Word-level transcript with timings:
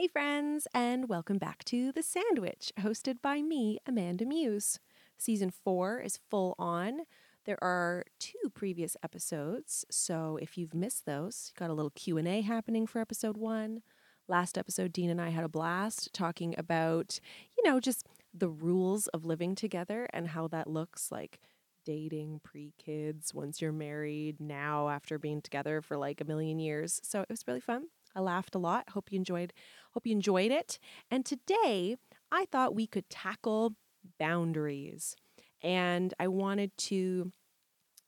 Hey, 0.00 0.08
friends, 0.08 0.66
and 0.72 1.10
welcome 1.10 1.36
back 1.36 1.62
to 1.64 1.92
The 1.92 2.02
Sandwich, 2.02 2.72
hosted 2.80 3.20
by 3.20 3.42
me, 3.42 3.80
Amanda 3.84 4.24
Muse. 4.24 4.80
Season 5.18 5.50
four 5.50 6.00
is 6.00 6.20
full 6.30 6.54
on. 6.58 7.00
There 7.44 7.62
are 7.62 8.06
two 8.18 8.48
previous 8.54 8.96
episodes, 9.02 9.84
so 9.90 10.38
if 10.40 10.56
you've 10.56 10.72
missed 10.72 11.04
those, 11.04 11.52
got 11.58 11.68
a 11.68 11.74
little 11.74 11.90
Q&A 11.90 12.40
happening 12.40 12.86
for 12.86 12.98
episode 12.98 13.36
one. 13.36 13.82
Last 14.26 14.56
episode, 14.56 14.94
Dean 14.94 15.10
and 15.10 15.20
I 15.20 15.28
had 15.28 15.44
a 15.44 15.50
blast 15.50 16.14
talking 16.14 16.54
about, 16.56 17.20
you 17.58 17.70
know, 17.70 17.78
just 17.78 18.06
the 18.32 18.48
rules 18.48 19.06
of 19.08 19.26
living 19.26 19.54
together 19.54 20.08
and 20.14 20.28
how 20.28 20.48
that 20.48 20.66
looks 20.66 21.12
like 21.12 21.40
dating 21.84 22.40
pre-kids, 22.42 23.34
once 23.34 23.60
you're 23.60 23.70
married, 23.70 24.40
now 24.40 24.88
after 24.88 25.18
being 25.18 25.42
together 25.42 25.82
for 25.82 25.98
like 25.98 26.22
a 26.22 26.24
million 26.24 26.58
years. 26.58 27.00
So 27.04 27.20
it 27.20 27.28
was 27.28 27.46
really 27.46 27.60
fun. 27.60 27.88
I 28.14 28.20
laughed 28.20 28.54
a 28.54 28.58
lot. 28.58 28.90
Hope 28.90 29.12
you 29.12 29.16
enjoyed 29.16 29.52
hope 29.94 30.06
you 30.06 30.12
enjoyed 30.12 30.50
it. 30.50 30.78
And 31.10 31.24
today, 31.24 31.96
I 32.32 32.46
thought 32.46 32.74
we 32.74 32.86
could 32.86 33.08
tackle 33.10 33.74
boundaries. 34.18 35.16
And 35.62 36.14
I 36.18 36.28
wanted 36.28 36.76
to 36.78 37.32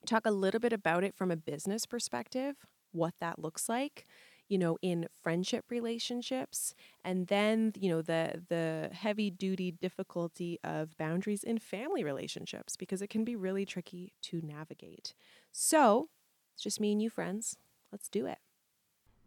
talk 0.07 0.27
a 0.27 0.31
little 0.31 0.61
bit 0.61 0.73
about 0.73 1.05
it 1.05 1.15
from 1.15 1.31
a 1.31 1.37
business 1.37 1.87
perspective, 1.87 2.57
what 2.93 3.15
that 3.21 3.39
looks 3.39 3.69
like, 3.69 4.07
you 4.49 4.59
know, 4.59 4.77
in 4.83 5.07
friendship 5.23 5.65
relationships, 5.71 6.75
and 7.05 7.29
then, 7.29 7.73
you 7.77 7.89
know, 7.91 8.03
the 8.03 8.43
the 8.49 8.91
heavy 8.93 9.31
duty 9.31 9.71
difficulty 9.73 10.59
of 10.65 10.97
boundaries 10.99 11.45
in 11.45 11.59
family 11.59 12.05
relationships 12.05 12.77
because 12.77 13.01
it 13.03 13.11
can 13.11 13.25
be 13.25 13.37
really 13.37 13.65
tricky 13.65 14.13
to 14.23 14.41
navigate. 14.43 15.15
So, 15.53 16.09
it's 16.55 16.63
just 16.63 16.81
me 16.81 16.93
and 16.93 17.01
you 17.03 17.11
friends. 17.11 17.57
Let's 17.93 18.09
do 18.09 18.27
it. 18.27 18.39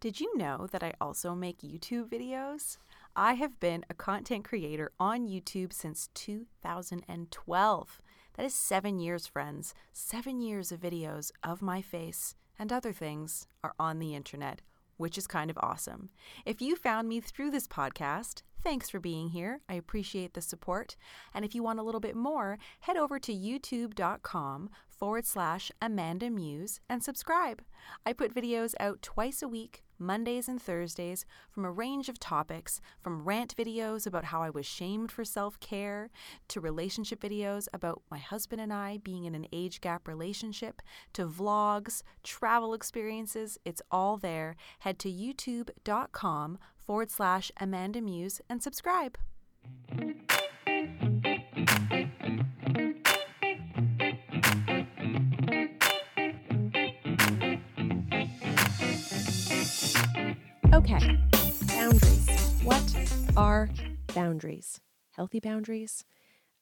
Did 0.06 0.20
you 0.20 0.38
know 0.38 0.68
that 0.70 0.84
I 0.84 0.92
also 1.00 1.34
make 1.34 1.62
YouTube 1.62 2.08
videos? 2.08 2.76
I 3.16 3.34
have 3.34 3.58
been 3.58 3.84
a 3.90 3.94
content 3.94 4.44
creator 4.44 4.92
on 5.00 5.26
YouTube 5.26 5.72
since 5.72 6.10
2012. 6.14 8.02
That 8.36 8.46
is 8.46 8.54
seven 8.54 9.00
years, 9.00 9.26
friends. 9.26 9.74
Seven 9.92 10.40
years 10.40 10.70
of 10.70 10.78
videos 10.78 11.32
of 11.42 11.60
my 11.60 11.82
face 11.82 12.36
and 12.56 12.72
other 12.72 12.92
things 12.92 13.48
are 13.64 13.74
on 13.80 13.98
the 13.98 14.14
internet, 14.14 14.62
which 14.96 15.18
is 15.18 15.26
kind 15.26 15.50
of 15.50 15.58
awesome. 15.60 16.10
If 16.44 16.62
you 16.62 16.76
found 16.76 17.08
me 17.08 17.18
through 17.18 17.50
this 17.50 17.66
podcast, 17.66 18.42
thanks 18.66 18.90
for 18.90 18.98
being 18.98 19.28
here. 19.28 19.60
I 19.68 19.74
appreciate 19.74 20.34
the 20.34 20.40
support. 20.40 20.96
And 21.32 21.44
if 21.44 21.54
you 21.54 21.62
want 21.62 21.78
a 21.78 21.84
little 21.84 22.00
bit 22.00 22.16
more, 22.16 22.58
head 22.80 22.96
over 22.96 23.20
to 23.20 23.32
youtube.com 23.32 24.70
forward 24.88 25.24
slash 25.24 25.70
Amanda 25.80 26.30
Muse 26.30 26.80
and 26.88 27.00
subscribe. 27.00 27.62
I 28.04 28.12
put 28.12 28.34
videos 28.34 28.74
out 28.80 29.02
twice 29.02 29.40
a 29.40 29.46
week, 29.46 29.84
Mondays 30.00 30.48
and 30.48 30.60
Thursdays, 30.60 31.24
from 31.48 31.64
a 31.64 31.70
range 31.70 32.08
of 32.08 32.18
topics 32.18 32.80
from 33.00 33.22
rant 33.22 33.54
videos 33.56 34.04
about 34.04 34.24
how 34.24 34.42
I 34.42 34.50
was 34.50 34.66
shamed 34.66 35.12
for 35.12 35.24
self 35.24 35.60
care, 35.60 36.10
to 36.48 36.60
relationship 36.60 37.20
videos 37.20 37.68
about 37.72 38.02
my 38.10 38.18
husband 38.18 38.60
and 38.60 38.72
I 38.72 38.98
being 38.98 39.26
in 39.26 39.36
an 39.36 39.46
age 39.52 39.80
gap 39.80 40.08
relationship, 40.08 40.82
to 41.12 41.28
vlogs, 41.28 42.02
travel 42.24 42.74
experiences. 42.74 43.58
It's 43.64 43.82
all 43.92 44.16
there. 44.16 44.56
Head 44.80 44.98
to 45.00 45.12
youtube.com 45.12 46.58
forward 46.86 47.10
slash 47.10 47.50
Amanda 47.58 48.00
Muse 48.00 48.40
and 48.48 48.62
subscribe. 48.62 49.18
Okay, 60.72 61.18
boundaries. 61.66 62.28
What 62.62 62.96
are 63.36 63.68
boundaries? 64.14 64.80
Healthy 65.10 65.40
boundaries? 65.40 66.04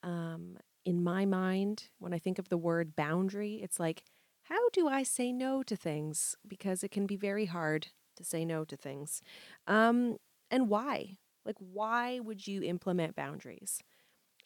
Um, 0.02 0.56
in 0.84 1.02
my 1.02 1.26
mind, 1.26 1.88
when 1.98 2.14
I 2.14 2.18
think 2.18 2.38
of 2.38 2.48
the 2.48 2.56
word 2.56 2.96
boundary, 2.96 3.60
it's 3.62 3.78
like, 3.78 4.04
how 4.44 4.68
do 4.72 4.88
I 4.88 5.02
say 5.02 5.32
no 5.32 5.62
to 5.64 5.76
things? 5.76 6.36
Because 6.46 6.82
it 6.82 6.90
can 6.90 7.06
be 7.06 7.16
very 7.16 7.46
hard 7.46 7.88
to 8.16 8.24
say 8.24 8.44
no 8.44 8.64
to 8.64 8.76
things. 8.76 9.22
Um, 9.66 10.16
and 10.50 10.68
why? 10.68 11.18
Like, 11.44 11.56
why 11.58 12.20
would 12.20 12.46
you 12.46 12.62
implement 12.62 13.16
boundaries? 13.16 13.82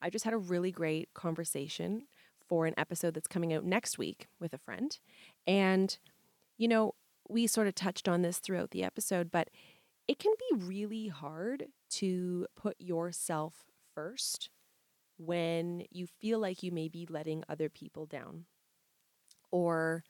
I 0.01 0.11
just 0.11 0.25
had 0.25 0.35
a 0.35 0.39
really 0.39 0.71
great 0.71 1.09
conversation 1.15 2.07
for 2.47 2.67
an 2.67 2.75
episode 2.77 3.15
that's 3.15 3.29
coming 3.29 3.53
out 3.53 3.65
next 3.65 3.99
week 3.99 4.27
with 4.41 4.53
a 4.53 4.59
friend. 4.59 4.99
And, 5.47 5.97
you 6.57 6.69
know, 6.69 6.95
we 7.29 7.47
sort 7.47 7.67
of 7.67 7.75
touched 7.75 8.09
on 8.09 8.23
this 8.23 8.39
throughout 8.39 8.71
the 8.71 8.83
episode, 8.83 9.31
but 9.31 9.51
it 10.07 10.19
can 10.19 10.33
be 10.51 10.65
really 10.65 11.09
hard 11.09 11.67
to 11.91 12.47
put 12.57 12.77
yourself 12.81 13.67
first 13.95 14.49
when 15.19 15.85
you 15.91 16.07
feel 16.07 16.39
like 16.39 16.63
you 16.63 16.73
may 16.73 16.89
be 16.89 17.07
letting 17.11 17.45
other 17.49 17.69
people 17.69 18.07
down 18.07 18.45
or, 19.51 20.05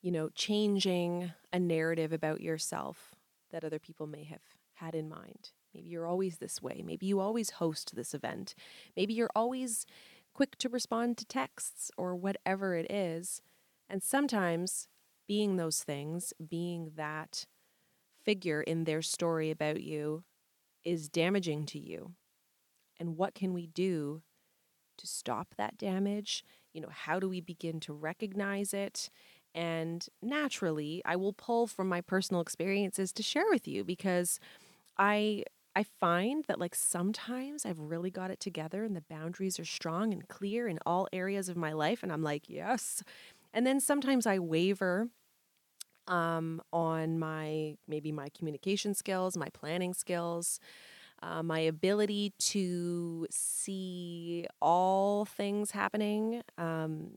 you 0.00 0.10
know, 0.10 0.28
changing 0.34 1.32
a 1.52 1.58
narrative 1.58 2.12
about 2.12 2.40
yourself 2.40 3.14
that 3.50 3.64
other 3.64 3.78
people 3.78 4.06
may 4.06 4.24
have 4.24 4.42
had 4.74 4.94
in 4.94 5.08
mind. 5.08 5.50
Maybe 5.74 5.88
you're 5.88 6.06
always 6.06 6.38
this 6.38 6.62
way. 6.62 6.82
Maybe 6.84 7.06
you 7.06 7.20
always 7.20 7.50
host 7.50 7.94
this 7.94 8.14
event. 8.14 8.54
Maybe 8.96 9.14
you're 9.14 9.30
always 9.34 9.86
quick 10.32 10.56
to 10.58 10.68
respond 10.68 11.16
to 11.18 11.26
texts 11.26 11.90
or 11.96 12.14
whatever 12.14 12.74
it 12.74 12.90
is. 12.90 13.42
And 13.88 14.02
sometimes 14.02 14.88
being 15.26 15.56
those 15.56 15.82
things, 15.82 16.32
being 16.48 16.92
that 16.96 17.46
figure 18.24 18.62
in 18.62 18.84
their 18.84 19.02
story 19.02 19.50
about 19.50 19.82
you, 19.82 20.24
is 20.84 21.08
damaging 21.08 21.66
to 21.66 21.78
you. 21.78 22.12
And 22.98 23.16
what 23.16 23.34
can 23.34 23.52
we 23.52 23.66
do 23.66 24.22
to 24.96 25.06
stop 25.06 25.54
that 25.56 25.76
damage? 25.76 26.44
You 26.72 26.80
know, 26.80 26.90
how 26.90 27.18
do 27.20 27.28
we 27.28 27.40
begin 27.40 27.80
to 27.80 27.92
recognize 27.92 28.72
it? 28.72 29.10
And 29.58 30.06
naturally, 30.22 31.02
I 31.04 31.16
will 31.16 31.32
pull 31.32 31.66
from 31.66 31.88
my 31.88 32.00
personal 32.00 32.40
experiences 32.40 33.12
to 33.14 33.24
share 33.24 33.46
with 33.50 33.66
you 33.66 33.82
because 33.82 34.38
I 34.98 35.42
I 35.74 35.82
find 35.84 36.44
that 36.46 36.60
like 36.60 36.76
sometimes 36.76 37.66
I've 37.66 37.80
really 37.80 38.10
got 38.10 38.30
it 38.30 38.40
together 38.40 38.84
and 38.84 38.94
the 38.96 39.02
boundaries 39.10 39.58
are 39.58 39.64
strong 39.64 40.12
and 40.12 40.28
clear 40.28 40.68
in 40.68 40.78
all 40.86 41.08
areas 41.12 41.48
of 41.48 41.56
my 41.56 41.72
life 41.72 42.04
and 42.04 42.12
I'm 42.12 42.22
like, 42.22 42.48
"Yes." 42.48 43.02
And 43.52 43.66
then 43.66 43.80
sometimes 43.80 44.26
I 44.26 44.38
waver 44.38 45.08
um, 46.06 46.62
on 46.72 47.18
my 47.18 47.76
maybe 47.88 48.12
my 48.12 48.28
communication 48.36 48.94
skills, 48.94 49.36
my 49.36 49.48
planning 49.50 49.94
skills, 49.94 50.60
uh, 51.22 51.42
my 51.42 51.60
ability 51.60 52.32
to 52.38 53.26
see 53.30 54.46
all 54.62 55.24
things 55.24 55.72
happening 55.72 56.42
um, 56.58 57.16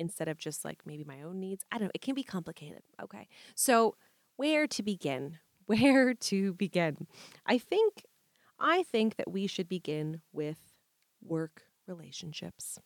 instead 0.00 0.28
of 0.28 0.38
just 0.38 0.64
like 0.64 0.80
maybe 0.86 1.04
my 1.04 1.22
own 1.22 1.38
needs. 1.38 1.64
I 1.70 1.78
don't 1.78 1.86
know. 1.86 1.92
It 1.94 2.00
can 2.00 2.14
be 2.14 2.24
complicated. 2.24 2.82
Okay. 3.02 3.28
So, 3.54 3.96
where 4.36 4.66
to 4.66 4.82
begin? 4.82 5.38
Where 5.70 6.14
to 6.14 6.54
begin? 6.54 7.06
I 7.46 7.58
think 7.58 8.02
I 8.58 8.82
think 8.82 9.14
that 9.16 9.30
we 9.30 9.46
should 9.46 9.68
begin 9.68 10.20
with 10.32 10.58
work 11.22 11.62
relationships 11.86 12.80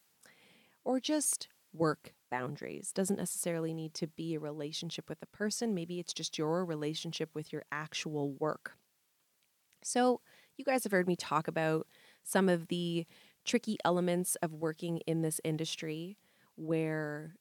or 0.85 1.01
just 1.01 1.49
work 1.73 2.13
boundaries. 2.31 2.93
Doesn't 2.93 3.17
necessarily 3.17 3.73
need 3.73 3.95
to 3.95 4.07
be 4.07 4.35
a 4.35 4.41
relationship 4.41 5.09
with 5.09 5.23
a 5.23 5.37
person, 5.37 5.75
maybe 5.75 5.99
it's 5.99 6.13
just 6.13 6.37
your 6.37 6.65
relationship 6.65 7.31
with 7.35 7.53
your 7.53 7.65
actual 7.73 8.33
work. 8.33 8.77
So, 9.83 10.21
you 10.57 10.65
guys 10.65 10.85
have 10.85 10.93
heard 10.93 11.09
me 11.09 11.17
talk 11.17 11.49
about 11.49 11.87
some 12.23 12.49
of 12.49 12.69
the 12.69 13.07
tricky 13.45 13.77
elements 13.85 14.37
of 14.37 14.53
working 14.53 14.99
in 15.07 15.23
this 15.23 15.41
industry 15.45 16.17
where 16.57 17.37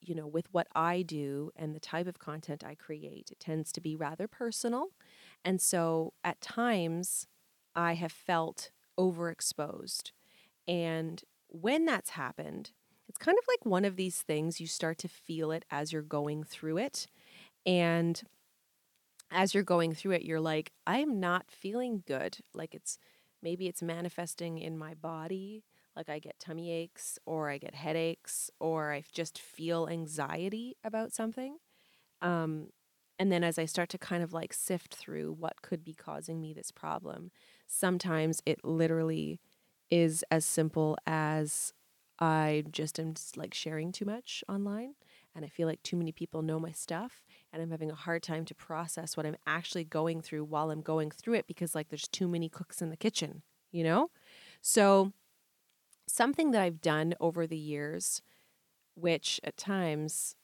you 0.00 0.14
know, 0.14 0.26
with 0.26 0.46
what 0.52 0.68
I 0.74 1.02
do 1.02 1.50
and 1.56 1.74
the 1.74 1.80
type 1.80 2.06
of 2.06 2.18
content 2.18 2.64
I 2.64 2.74
create, 2.74 3.30
it 3.30 3.40
tends 3.40 3.72
to 3.72 3.80
be 3.80 3.96
rather 3.96 4.28
personal. 4.28 4.88
And 5.44 5.60
so 5.60 6.12
at 6.22 6.40
times 6.40 7.26
I 7.74 7.94
have 7.94 8.12
felt 8.12 8.70
overexposed. 8.98 10.12
And 10.66 11.22
when 11.48 11.84
that's 11.84 12.10
happened, 12.10 12.72
it's 13.08 13.18
kind 13.18 13.38
of 13.38 13.44
like 13.48 13.64
one 13.64 13.84
of 13.84 13.96
these 13.96 14.20
things 14.22 14.60
you 14.60 14.66
start 14.66 14.98
to 14.98 15.08
feel 15.08 15.50
it 15.50 15.64
as 15.70 15.92
you're 15.92 16.02
going 16.02 16.44
through 16.44 16.78
it. 16.78 17.06
And 17.64 18.22
as 19.30 19.54
you're 19.54 19.62
going 19.62 19.94
through 19.94 20.12
it, 20.12 20.24
you're 20.24 20.40
like, 20.40 20.72
I'm 20.86 21.18
not 21.20 21.50
feeling 21.50 22.02
good. 22.06 22.38
Like 22.54 22.74
it's 22.74 22.98
maybe 23.42 23.66
it's 23.66 23.82
manifesting 23.82 24.58
in 24.58 24.76
my 24.76 24.94
body. 24.94 25.64
Like 25.98 26.08
I 26.08 26.20
get 26.20 26.38
tummy 26.38 26.72
aches 26.72 27.18
or 27.26 27.50
I 27.50 27.58
get 27.58 27.74
headaches 27.74 28.50
or 28.60 28.92
I 28.92 29.04
just 29.12 29.38
feel 29.40 29.88
anxiety 29.90 30.76
about 30.84 31.12
something. 31.12 31.58
Um, 32.22 32.68
and 33.18 33.32
then 33.32 33.44
as 33.44 33.58
I 33.58 33.66
start 33.66 33.90
to 33.90 33.98
kind 33.98 34.22
of 34.22 34.32
like 34.32 34.52
sift 34.52 34.94
through 34.94 35.32
what 35.32 35.62
could 35.62 35.84
be 35.84 35.94
causing 35.94 36.40
me 36.40 36.54
this 36.54 36.70
problem, 36.70 37.32
sometimes 37.66 38.42
it 38.46 38.64
literally 38.64 39.40
is 39.90 40.24
as 40.30 40.44
simple 40.44 40.96
as 41.06 41.74
I 42.20 42.64
just 42.70 43.00
am 43.00 43.14
just 43.14 43.36
like 43.36 43.54
sharing 43.54 43.92
too 43.92 44.04
much 44.04 44.44
online. 44.48 44.94
and 45.34 45.44
I 45.44 45.48
feel 45.48 45.68
like 45.68 45.82
too 45.84 45.96
many 45.96 46.12
people 46.12 46.42
know 46.42 46.58
my 46.58 46.72
stuff 46.72 47.24
and 47.52 47.62
I'm 47.62 47.70
having 47.70 47.90
a 47.92 47.94
hard 47.94 48.22
time 48.24 48.44
to 48.46 48.54
process 48.54 49.16
what 49.16 49.26
I'm 49.26 49.36
actually 49.46 49.84
going 49.84 50.20
through 50.20 50.44
while 50.44 50.70
I'm 50.70 50.82
going 50.82 51.10
through 51.12 51.34
it 51.34 51.46
because 51.46 51.74
like 51.74 51.88
there's 51.90 52.08
too 52.08 52.28
many 52.28 52.48
cooks 52.48 52.82
in 52.82 52.90
the 52.90 52.96
kitchen, 52.96 53.42
you 53.70 53.84
know? 53.84 54.10
So 54.62 55.12
something 56.08 56.50
that 56.52 56.62
I've 56.62 56.80
done 56.80 57.14
over 57.20 57.46
the 57.46 57.56
years 57.56 58.22
which 58.94 59.40
at 59.44 59.56
times 59.56 60.34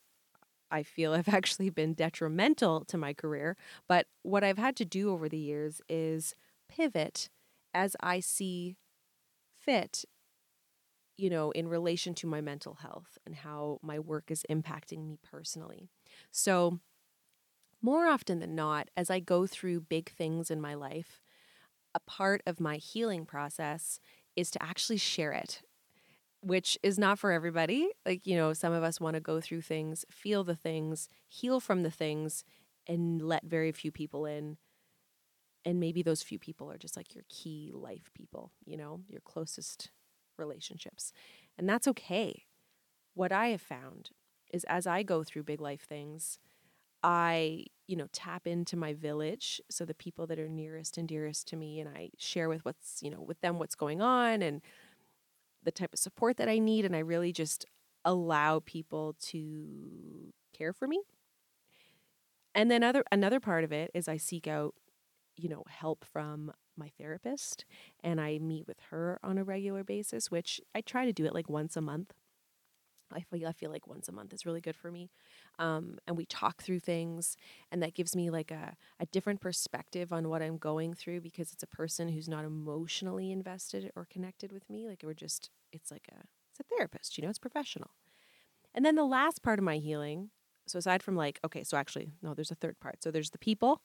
I 0.71 0.83
feel 0.83 1.13
have 1.15 1.29
actually 1.29 1.71
been 1.71 1.95
detrimental 1.95 2.85
to 2.87 2.99
my 2.99 3.13
career, 3.13 3.57
but 3.89 4.07
what 4.23 4.45
I've 4.45 4.59
had 4.59 4.77
to 4.77 4.85
do 4.85 5.11
over 5.13 5.29
the 5.29 5.39
years 5.39 5.81
is 5.89 6.35
pivot 6.69 7.29
as 7.75 7.97
I 8.01 8.21
see 8.21 8.77
fit 9.61 10.05
you 11.17 11.31
know, 11.31 11.51
in 11.53 11.69
relation 11.69 12.15
to 12.15 12.27
my 12.27 12.41
mental 12.41 12.75
health 12.75 13.19
and 13.25 13.37
how 13.37 13.79
my 13.83 13.99
work 13.99 14.31
is 14.31 14.45
impacting 14.51 15.07
me 15.07 15.19
personally. 15.23 15.89
So, 16.33 16.81
more 17.81 18.07
often 18.07 18.41
than 18.41 18.55
not, 18.55 18.89
as 18.97 19.11
I 19.11 19.21
go 19.21 19.47
through 19.47 19.83
big 19.83 20.11
things 20.11 20.51
in 20.51 20.61
my 20.61 20.75
life, 20.75 21.21
a 21.95 22.01
part 22.01 22.43
of 22.47 22.61
my 22.61 22.77
healing 22.77 23.27
process 23.27 24.01
is 24.37 24.51
to 24.53 24.63
actually 24.63 24.97
share 24.97 25.33
it, 25.33 25.63
which 26.41 26.79
is 26.83 26.99
not 26.99 27.19
for 27.19 27.33
everybody. 27.33 27.89
Like, 28.05 28.27
you 28.27 28.37
know, 28.37 28.53
some 28.53 28.73
of 28.73 28.83
us 28.83 29.01
want 29.01 29.15
to 29.15 29.21
go 29.21 29.41
through 29.41 29.63
things, 29.63 30.05
feel 30.11 30.45
the 30.45 30.57
things, 30.57 31.09
heal 31.29 31.61
from 31.61 31.83
the 31.83 31.91
things, 31.91 32.45
and 32.87 33.23
let 33.23 33.45
very 33.45 33.73
few 33.73 33.91
people 33.91 34.27
in. 34.27 34.59
And 35.65 35.81
maybe 35.81 36.03
those 36.03 36.23
few 36.23 36.39
people 36.39 36.71
are 36.71 36.77
just 36.77 36.97
like 36.97 37.15
your 37.15 37.25
key 37.29 37.71
life 37.73 38.11
people, 38.15 38.53
you 38.67 38.77
know, 38.77 39.01
your 39.09 39.23
closest 39.23 39.91
relationships. 40.39 41.13
And 41.57 41.69
that's 41.69 41.89
okay. 41.89 42.45
What 43.15 43.33
I 43.33 43.49
have 43.49 43.63
found 43.63 44.11
is 44.53 44.65
as 44.65 44.87
I 44.87 45.03
go 45.03 45.25
through 45.25 45.45
big 45.45 45.61
life 45.61 45.87
things, 45.89 46.39
I, 47.05 47.67
you 47.87 47.97
know, 47.97 48.07
tap 48.13 48.47
into 48.47 48.77
my 48.79 48.95
village, 48.95 49.61
so 49.71 49.85
the 49.85 49.95
people 49.95 50.27
that 50.29 50.39
are 50.39 50.49
nearest 50.49 50.97
and 50.97 51.07
dearest 51.07 51.47
to 51.49 51.57
me 51.57 51.79
and 51.79 51.89
I 51.89 52.11
share 52.17 52.49
with 52.49 52.65
what's, 52.65 53.03
you 53.03 53.11
know, 53.11 53.21
with 53.21 53.39
them 53.43 53.59
what's 53.59 53.75
going 53.75 54.01
on 54.01 54.41
and 54.41 54.63
the 55.63 55.71
type 55.71 55.93
of 55.93 55.99
support 55.99 56.39
that 56.39 56.49
I 56.49 56.59
need 56.59 56.87
and 56.87 56.97
I 56.97 57.01
really 57.01 57.31
just 57.31 57.67
allow 58.07 58.61
people 58.61 59.17
to 59.21 60.33
care 60.57 60.73
for 60.73 60.89
me. 60.89 61.03
And 62.55 62.71
then 62.71 62.83
other 62.83 63.05
another 63.13 63.41
part 63.41 63.65
of 63.65 63.73
it 63.73 63.91
is 63.93 64.09
I 64.09 64.17
seek 64.17 64.47
out, 64.47 64.75
you 65.37 65.51
know, 65.51 65.65
help 65.69 66.07
from 66.07 66.53
my 66.77 66.91
therapist 66.99 67.67
and 68.03 68.19
I 68.19 68.39
meet 68.39 68.67
with 68.67 68.79
her 68.91 69.19
on 69.23 69.37
a 69.37 69.45
regular 69.45 69.85
basis, 69.85 70.31
which 70.31 70.59
I 70.75 70.81
try 70.81 71.05
to 71.05 71.13
do 71.13 71.27
it 71.27 71.35
like 71.35 71.51
once 71.51 71.77
a 71.77 71.83
month. 71.83 72.15
I 73.15 73.21
feel 73.21 73.47
I 73.49 73.53
feel 73.53 73.71
like 73.71 73.87
once 73.87 74.09
a 74.09 74.13
month 74.13 74.33
is 74.33 74.45
really 74.47 74.61
good 74.61 74.77
for 74.77 74.91
me, 74.91 75.11
um, 75.59 75.99
and 76.07 76.17
we 76.17 76.27
talk 76.27 76.63
through 76.63 76.81
things, 76.81 77.37
and 77.71 77.83
that 77.83 77.95
gives 77.95 78.15
me 78.17 78.31
like 78.31 78.51
a 78.51 78.77
a 79.01 79.07
different 79.07 79.41
perspective 79.41 80.13
on 80.13 80.29
what 80.29 80.43
I'm 80.43 80.59
going 80.59 80.95
through 80.95 81.21
because 81.21 81.53
it's 81.53 81.63
a 81.63 81.67
person 81.69 82.09
who's 82.09 82.29
not 82.29 82.45
emotionally 82.45 83.31
invested 83.31 83.91
or 83.97 84.07
connected 84.11 84.53
with 84.53 84.69
me. 84.69 84.87
Like 84.87 85.03
we're 85.05 85.15
just 85.15 85.51
it's 85.73 85.91
like 85.91 86.09
a 86.11 86.21
it's 86.51 86.61
a 86.61 86.75
therapist, 86.77 87.17
you 87.19 87.23
know, 87.25 87.31
it's 87.31 87.39
professional. 87.39 87.91
And 88.75 88.85
then 88.85 88.97
the 88.97 89.05
last 89.05 89.43
part 89.43 89.59
of 89.59 89.65
my 89.65 89.79
healing, 89.79 90.31
so 90.67 90.79
aside 90.79 91.03
from 91.03 91.17
like 91.17 91.41
okay, 91.45 91.65
so 91.65 91.77
actually 91.77 92.13
no, 92.23 92.35
there's 92.35 92.51
a 92.51 92.57
third 92.57 92.79
part. 92.81 93.03
So 93.03 93.11
there's 93.11 93.31
the 93.31 93.39
people 93.39 93.81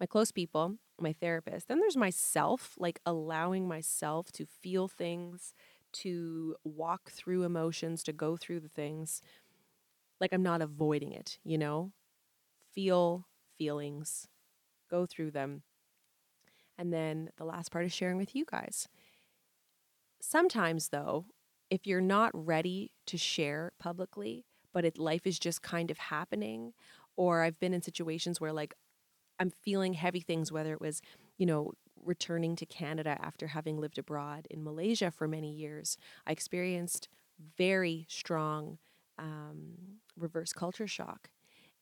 my 0.00 0.06
close 0.06 0.32
people, 0.32 0.76
my 0.98 1.12
therapist. 1.12 1.68
Then 1.68 1.78
there's 1.78 1.96
myself, 1.96 2.74
like 2.78 3.00
allowing 3.04 3.68
myself 3.68 4.32
to 4.32 4.46
feel 4.46 4.88
things, 4.88 5.52
to 5.92 6.56
walk 6.64 7.10
through 7.10 7.44
emotions, 7.44 8.02
to 8.04 8.12
go 8.12 8.36
through 8.36 8.60
the 8.60 8.68
things. 8.68 9.22
Like 10.20 10.32
I'm 10.32 10.42
not 10.42 10.62
avoiding 10.62 11.12
it, 11.12 11.38
you 11.44 11.58
know? 11.58 11.92
Feel 12.74 13.26
feelings, 13.58 14.28
go 14.90 15.06
through 15.06 15.32
them. 15.32 15.62
And 16.78 16.92
then 16.92 17.30
the 17.36 17.44
last 17.44 17.70
part 17.70 17.84
is 17.84 17.92
sharing 17.92 18.16
with 18.16 18.34
you 18.34 18.44
guys. 18.50 18.88
Sometimes, 20.20 20.88
though, 20.88 21.26
if 21.70 21.86
you're 21.86 22.00
not 22.00 22.30
ready 22.34 22.92
to 23.06 23.18
share 23.18 23.72
publicly, 23.78 24.44
but 24.72 24.84
it, 24.84 24.98
life 24.98 25.26
is 25.26 25.38
just 25.38 25.62
kind 25.62 25.90
of 25.90 25.98
happening, 25.98 26.72
or 27.16 27.42
I've 27.42 27.58
been 27.58 27.74
in 27.74 27.82
situations 27.82 28.40
where, 28.40 28.52
like, 28.52 28.74
I'm 29.38 29.50
feeling 29.50 29.94
heavy 29.94 30.20
things, 30.20 30.52
whether 30.52 30.72
it 30.72 30.80
was, 30.80 31.02
you 31.38 31.46
know, 31.46 31.72
returning 32.04 32.56
to 32.56 32.66
Canada 32.66 33.18
after 33.20 33.48
having 33.48 33.78
lived 33.78 33.98
abroad 33.98 34.46
in 34.50 34.64
Malaysia 34.64 35.10
for 35.10 35.28
many 35.28 35.52
years. 35.52 35.96
I 36.26 36.32
experienced 36.32 37.08
very 37.56 38.06
strong 38.08 38.78
um, 39.18 39.98
reverse 40.16 40.52
culture 40.52 40.86
shock. 40.86 41.30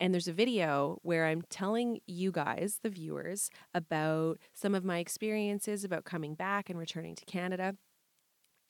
And 0.01 0.15
there's 0.15 0.29
a 0.29 0.33
video 0.33 1.01
where 1.03 1.27
I'm 1.27 1.43
telling 1.43 2.01
you 2.07 2.31
guys, 2.31 2.79
the 2.83 2.89
viewers, 2.89 3.51
about 3.75 4.39
some 4.55 4.75
of 4.75 4.85
my 4.85 4.99
experiences 4.99 5.83
about 5.83 6.05
coming 6.05 6.35
back 6.35 6.71
and 6.71 6.79
returning 6.79 7.17
to 7.17 7.25
Canada 7.25 7.75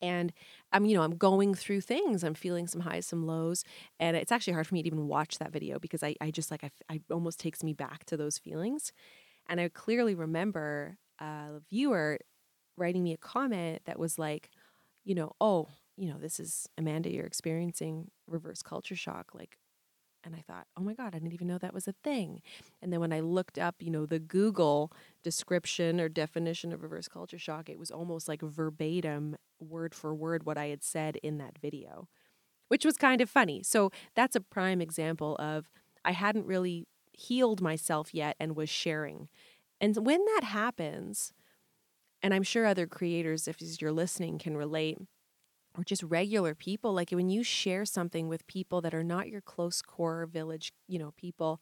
and 0.01 0.33
I'm 0.73 0.85
you 0.85 0.97
know 0.97 1.03
I'm 1.03 1.17
going 1.17 1.55
through 1.55 1.81
things 1.81 2.23
I'm 2.23 2.35
feeling 2.35 2.67
some 2.67 2.83
highs 2.83 3.07
some 3.07 3.27
lows 3.27 3.65
and 3.99 4.17
it's 4.17 4.33
actually 4.33 4.53
hard 4.53 4.67
for 4.67 4.75
me 4.75 4.83
to 4.83 4.87
even 4.87 5.09
watch 5.09 5.39
that 5.39 5.53
video 5.53 5.79
because 5.79 6.03
I, 6.03 6.15
I 6.21 6.31
just 6.31 6.51
like 6.51 6.65
I, 6.65 6.71
I 6.89 7.01
almost 7.11 7.41
takes 7.41 7.63
me 7.63 7.73
back 7.73 8.05
to 8.07 8.17
those 8.17 8.39
feelings 8.39 8.93
and 9.49 9.61
I 9.61 9.69
clearly 9.69 10.15
remember 10.15 10.99
a 11.21 11.61
viewer 11.69 12.19
writing 12.77 13.03
me 13.03 13.13
a 13.13 13.19
comment 13.19 13.83
that 13.85 13.99
was 13.99 14.19
like 14.19 14.51
you 15.05 15.15
know 15.15 15.33
oh 15.41 15.69
you 15.97 16.09
know 16.09 16.19
this 16.19 16.39
is 16.39 16.69
Amanda 16.79 17.11
you're 17.11 17.27
experiencing 17.27 18.11
reverse 18.27 18.63
culture 18.63 18.97
shock 18.97 19.35
like 19.35 19.59
and 20.25 20.35
I 20.35 20.41
thought, 20.41 20.67
oh 20.77 20.83
my 20.83 20.95
God, 20.95 21.15
I 21.15 21.19
didn't 21.19 21.33
even 21.33 21.47
know 21.47 21.59
that 21.59 21.75
was 21.75 21.89
a 21.89 21.95
thing. 22.05 22.43
And 22.83 22.93
then 22.93 23.01
when 23.01 23.13
I 23.13 23.21
looked 23.21 23.59
up, 23.59 23.77
you 23.79 23.91
know, 23.91 24.05
the 24.05 24.19
Google 24.19 24.93
description 25.23 26.01
or 26.01 26.09
definition 26.09 26.73
of 26.73 26.83
reverse 26.83 27.09
culture 27.09 27.39
shock, 27.39 27.69
it 27.69 27.79
was 27.79 27.91
almost 27.91 28.29
like 28.29 28.43
verbatim, 28.43 29.37
word 29.61 29.95
for 29.95 30.15
word, 30.15 30.45
what 30.45 30.59
I 30.59 30.67
had 30.67 30.83
said 30.83 31.17
in 31.23 31.39
that 31.39 31.59
video, 31.59 32.09
which 32.69 32.85
was 32.85 32.97
kind 32.97 33.21
of 33.21 33.31
funny. 33.31 33.63
So 33.63 33.91
that's 34.15 34.37
a 34.37 34.41
prime 34.41 34.81
example 34.81 35.37
of 35.37 35.71
I 36.05 36.13
hadn't 36.13 36.47
really 36.47 36.87
healed 37.13 37.61
myself 37.61 38.13
yet 38.13 38.37
and 38.39 38.57
was 38.57 38.69
sharing. 38.69 39.29
And 39.81 39.97
when 40.05 40.25
that 40.25 40.45
happens, 40.45 41.33
and 42.23 42.35
I'm 42.35 42.43
sure 42.43 42.67
other 42.67 42.87
creators, 42.87 43.47
if 43.47 43.57
you're 43.81 43.93
listening, 43.93 44.39
can 44.39 44.57
relate 44.57 44.99
or 45.77 45.85
just 45.85 46.03
regular 46.03 46.55
people 46.55 46.93
like 46.93 47.11
when 47.11 47.29
you 47.29 47.45
share 47.45 47.85
something 47.85 48.27
with 48.27 48.47
people 48.47 48.81
that 48.81 48.95
are 48.95 49.05
not 49.05 49.29
your 49.29 49.43
close 49.43 49.81
core 49.83 50.27
village 50.27 50.73
you 50.89 50.99
know 50.99 51.13
people 51.17 51.61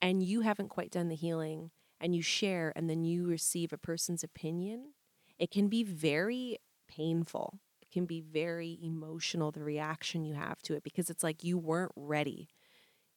and 0.00 0.22
you 0.22 0.42
haven't 0.42 0.68
quite 0.68 0.90
done 0.90 1.08
the 1.08 1.16
healing 1.16 1.70
and 2.00 2.14
you 2.14 2.22
share 2.22 2.70
and 2.76 2.88
then 2.88 3.02
you 3.02 3.26
receive 3.26 3.72
a 3.72 3.78
person's 3.78 4.22
opinion 4.22 4.92
it 5.40 5.50
can 5.50 5.68
be 5.68 5.82
very 5.82 6.58
painful. 6.86 7.58
It 7.80 7.90
can 7.90 8.04
be 8.04 8.20
very 8.20 8.78
emotional 8.82 9.50
the 9.50 9.64
reaction 9.64 10.22
you 10.22 10.34
have 10.34 10.60
to 10.62 10.74
it 10.74 10.84
because 10.84 11.08
it's 11.08 11.24
like 11.24 11.42
you 11.42 11.56
weren't 11.56 11.92
ready. 11.96 12.50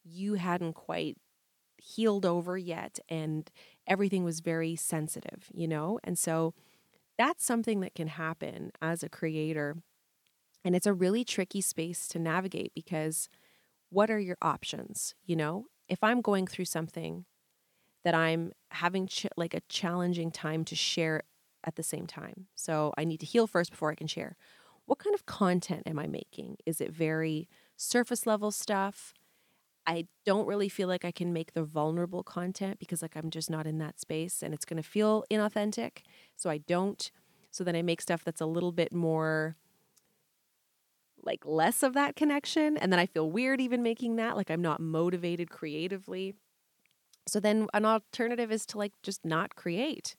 You 0.06 0.36
hadn't 0.36 0.74
quite 0.74 1.18
healed 1.78 2.26
over 2.26 2.58
yet 2.58 3.00
and 3.10 3.52
everything 3.88 4.24
was 4.24 4.40
very 4.40 4.76
sensitive 4.76 5.50
you 5.54 5.68
know 5.68 6.00
and 6.04 6.18
so 6.18 6.54
that's 7.18 7.46
something 7.46 7.82
that 7.82 7.96
can 7.96 8.08
happen 8.08 8.72
as 8.82 9.04
a 9.04 9.10
creator 9.10 9.76
and 10.66 10.76
it's 10.76 10.88
a 10.88 10.94
really 10.94 11.24
tricky 11.24 11.62
space 11.62 12.08
to 12.10 12.20
navigate 12.20 12.74
because 12.74 13.30
what 13.90 14.10
are 14.10 14.20
your 14.20 14.38
options? 14.42 15.14
You 15.26 15.36
know, 15.36 15.66
if 15.88 16.04
I'm 16.04 16.22
going 16.22 16.48
through 16.48 16.66
something 16.66 17.26
that 18.04 18.16
I'm 18.16 18.52
having 18.72 19.08
ch- 19.08 19.28
like 19.38 19.54
a 19.54 19.62
challenging 19.70 20.32
time 20.32 20.66
to 20.66 20.76
share 20.76 21.24
at 21.64 21.76
the 21.76 21.84
same 21.84 22.08
time. 22.08 22.48
So 22.56 22.94
I 22.98 23.06
need 23.06 23.20
to 23.22 23.26
heal 23.26 23.48
first 23.48 23.72
before 23.72 23.92
I 23.92 23.96
can 23.96 24.08
share. 24.08 24.36
What 24.86 25.00
kind 25.00 25.14
of 25.14 25.26
content 25.26 25.84
am 25.86 26.00
I 26.00 26.08
making? 26.08 26.58
Is 26.66 26.82
it 26.82 26.92
very 26.92 27.48
surface 27.78 28.26
level 28.26 28.52
stuff? 28.52 29.14
I 29.86 30.08
don't 30.26 30.48
really 30.48 30.70
feel 30.70 30.88
like 30.88 31.04
I 31.04 31.12
can 31.12 31.34
make 31.34 31.54
the 31.54 31.64
vulnerable 31.64 32.24
content 32.24 32.80
because 32.80 33.02
like 33.02 33.16
I'm 33.16 33.30
just 33.30 33.50
not 33.50 33.68
in 33.68 33.80
that 33.80 34.00
space 34.00 34.42
and 34.42 34.54
it's 34.54 34.66
going 34.66 34.82
to 34.82 34.88
feel 34.88 35.26
inauthentic. 35.30 36.04
So 36.36 36.50
I 36.50 36.60
don't. 36.60 37.12
So 37.52 37.64
then 37.64 37.76
I 37.76 37.82
make 37.82 38.02
stuff 38.02 38.24
that's 38.24 38.42
a 38.42 38.46
little 38.46 38.72
bit 38.72 38.94
more 38.94 39.56
like 41.22 41.46
less 41.46 41.84
of 41.84 41.94
that 41.94 42.16
connection 42.16 42.78
and 42.78 42.92
then 42.92 43.00
I 43.00 43.06
feel 43.06 43.30
weird 43.30 43.62
even 43.62 43.82
making 43.82 44.18
that 44.18 44.36
like 44.36 44.50
I'm 44.50 44.62
not 44.62 44.80
motivated 44.80 45.50
creatively. 45.50 46.34
So 47.28 47.40
then 47.40 47.68
an 47.74 47.86
alternative 47.86 48.52
is 48.52 48.66
to 48.68 48.78
like 48.78 48.94
just 49.04 49.26
not 49.26 49.56
create. 49.56 50.16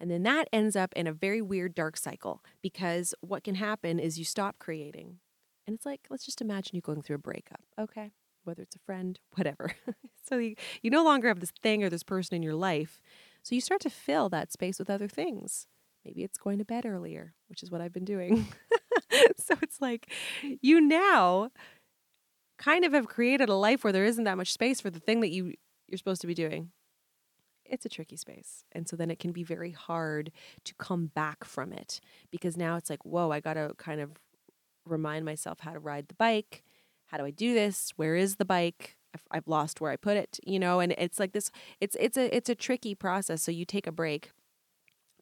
And 0.00 0.10
then 0.10 0.22
that 0.24 0.48
ends 0.52 0.74
up 0.74 0.92
in 0.94 1.06
a 1.06 1.12
very 1.12 1.40
weird 1.40 1.74
dark 1.74 1.96
cycle 1.96 2.42
because 2.62 3.14
what 3.20 3.44
can 3.44 3.54
happen 3.54 3.98
is 3.98 4.18
you 4.18 4.24
stop 4.24 4.58
creating. 4.58 5.18
And 5.66 5.74
it's 5.74 5.86
like 5.86 6.00
let's 6.08 6.24
just 6.24 6.40
imagine 6.40 6.74
you 6.74 6.80
going 6.80 7.02
through 7.02 7.16
a 7.16 7.20
breakup. 7.20 7.60
Okay? 7.78 8.10
Whether 8.44 8.62
it's 8.62 8.76
a 8.76 8.80
friend, 8.80 9.18
whatever. 9.36 9.72
so 10.28 10.38
you, 10.38 10.54
you 10.82 10.90
no 10.90 11.04
longer 11.04 11.28
have 11.28 11.40
this 11.40 11.52
thing 11.62 11.82
or 11.82 11.90
this 11.90 12.02
person 12.02 12.36
in 12.36 12.42
your 12.42 12.54
life. 12.54 13.00
So 13.42 13.54
you 13.54 13.60
start 13.60 13.80
to 13.82 13.90
fill 13.90 14.28
that 14.30 14.52
space 14.52 14.78
with 14.78 14.88
other 14.88 15.08
things. 15.08 15.66
Maybe 16.04 16.22
it's 16.22 16.38
going 16.38 16.58
to 16.58 16.64
bed 16.64 16.84
earlier, 16.84 17.34
which 17.48 17.62
is 17.62 17.70
what 17.70 17.80
I've 17.80 17.92
been 17.92 18.04
doing. 18.04 18.46
so 19.38 19.54
it's 19.62 19.80
like 19.80 20.12
you 20.40 20.80
now 20.80 21.50
kind 22.58 22.84
of 22.84 22.92
have 22.92 23.08
created 23.08 23.48
a 23.48 23.54
life 23.54 23.84
where 23.84 23.92
there 23.92 24.04
isn't 24.04 24.24
that 24.24 24.36
much 24.36 24.52
space 24.52 24.80
for 24.80 24.90
the 24.90 25.00
thing 25.00 25.20
that 25.20 25.30
you 25.30 25.54
you're 25.88 25.98
supposed 25.98 26.20
to 26.22 26.26
be 26.26 26.34
doing 26.34 26.70
it's 27.66 27.86
a 27.86 27.88
tricky 27.88 28.16
space. 28.16 28.64
And 28.72 28.88
so 28.88 28.96
then 28.96 29.10
it 29.10 29.18
can 29.18 29.32
be 29.32 29.42
very 29.42 29.70
hard 29.70 30.30
to 30.64 30.74
come 30.74 31.06
back 31.06 31.44
from 31.44 31.72
it 31.72 32.00
because 32.30 32.56
now 32.56 32.76
it's 32.76 32.90
like, 32.90 33.04
whoa, 33.04 33.30
I 33.30 33.40
got 33.40 33.54
to 33.54 33.72
kind 33.78 34.00
of 34.00 34.12
remind 34.86 35.24
myself 35.24 35.60
how 35.60 35.72
to 35.72 35.78
ride 35.78 36.08
the 36.08 36.14
bike. 36.14 36.62
How 37.06 37.18
do 37.18 37.24
I 37.24 37.30
do 37.30 37.54
this? 37.54 37.92
Where 37.96 38.16
is 38.16 38.36
the 38.36 38.44
bike? 38.44 38.96
I've, 39.14 39.22
I've 39.30 39.48
lost 39.48 39.80
where 39.80 39.92
I 39.92 39.96
put 39.96 40.16
it, 40.16 40.40
you 40.44 40.58
know, 40.58 40.80
and 40.80 40.92
it's 40.98 41.20
like 41.20 41.32
this 41.32 41.50
it's 41.80 41.96
it's 42.00 42.16
a 42.16 42.34
it's 42.34 42.48
a 42.48 42.54
tricky 42.54 42.94
process. 42.94 43.42
So 43.42 43.52
you 43.52 43.64
take 43.64 43.86
a 43.86 43.92
break, 43.92 44.32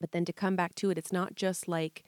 but 0.01 0.12
then 0.12 0.25
to 0.25 0.33
come 0.33 0.57
back 0.57 0.75
to 0.77 0.91
it, 0.91 0.99
it's 0.99 1.12
not 1.12 1.35
just 1.35 1.69
like 1.69 2.05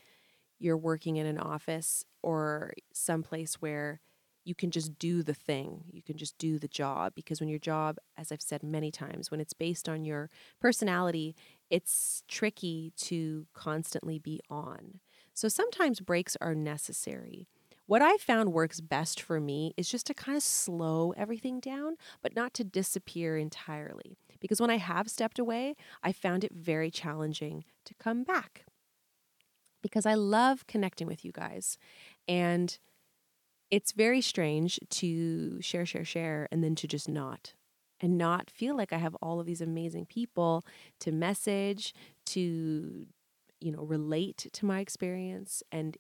you're 0.59 0.76
working 0.76 1.16
in 1.16 1.26
an 1.26 1.38
office 1.38 2.04
or 2.23 2.73
someplace 2.93 3.54
where 3.57 4.00
you 4.45 4.54
can 4.54 4.71
just 4.71 4.99
do 4.99 5.23
the 5.23 5.35
thing. 5.35 5.85
You 5.90 6.02
can 6.02 6.16
just 6.16 6.37
do 6.38 6.59
the 6.59 6.69
job 6.69 7.14
because 7.14 7.40
when 7.40 7.49
your 7.49 7.59
job, 7.59 7.97
as 8.16 8.31
I've 8.31 8.43
said 8.43 8.62
many 8.62 8.90
times, 8.90 9.31
when 9.31 9.40
it's 9.40 9.54
based 9.54 9.88
on 9.88 10.04
your 10.04 10.28
personality, 10.61 11.35
it's 11.71 12.23
tricky 12.28 12.93
to 12.99 13.47
constantly 13.54 14.19
be 14.19 14.40
on. 14.50 15.00
So 15.33 15.49
sometimes 15.49 16.00
breaks 16.00 16.37
are 16.40 16.54
necessary. 16.54 17.49
What 17.87 18.00
I 18.00 18.17
found 18.17 18.53
works 18.53 18.81
best 18.81 19.21
for 19.21 19.41
me 19.41 19.75
is 19.76 19.91
just 19.91 20.07
to 20.07 20.14
kind 20.14 20.37
of 20.37 20.43
slow 20.43 21.12
everything 21.17 21.61
down, 21.61 21.97
but 22.23 22.35
not 22.35 22.55
to 22.55 22.64
disappear 22.64 23.37
entirely. 23.37 24.17
Because 24.41 24.61
when 24.61 24.71
I 24.71 24.79
have 24.79 25.11
stepped 25.11 25.38
away, 25.38 25.75
I 26.03 26.12
found 26.12 26.45
it 26.45 26.53
very 26.53 26.91
challenging 26.91 27.64
to 27.85 27.95
come 27.95 28.25
back. 28.25 28.64
Because 29.83 30.07
I 30.07 30.14
love 30.14 30.67
connecting 30.67 31.07
with 31.07 31.26
you 31.26 31.33
guys. 31.33 31.76
And 32.26 32.79
it's 33.71 33.93
very 33.93 34.23
strange 34.23 34.81
to 34.88 35.61
share, 35.61 35.85
share, 35.85 36.05
share, 36.05 36.49
and 36.50 36.64
then 36.64 36.75
to 36.76 36.88
just 36.88 37.09
not 37.09 37.53
and 38.00 38.17
not 38.17 38.50
feel 38.50 38.76
like 38.76 38.93
I 38.93 38.99
have 38.99 39.17
all 39.17 39.41
of 39.41 39.47
these 39.47 39.61
amazing 39.61 40.07
people 40.07 40.64
to 41.00 41.12
message, 41.12 41.95
to, 42.26 43.07
you 43.61 43.73
know, 43.73 43.83
relate 43.83 44.47
to 44.53 44.67
my 44.67 44.81
experience. 44.81 45.62
And 45.71 45.97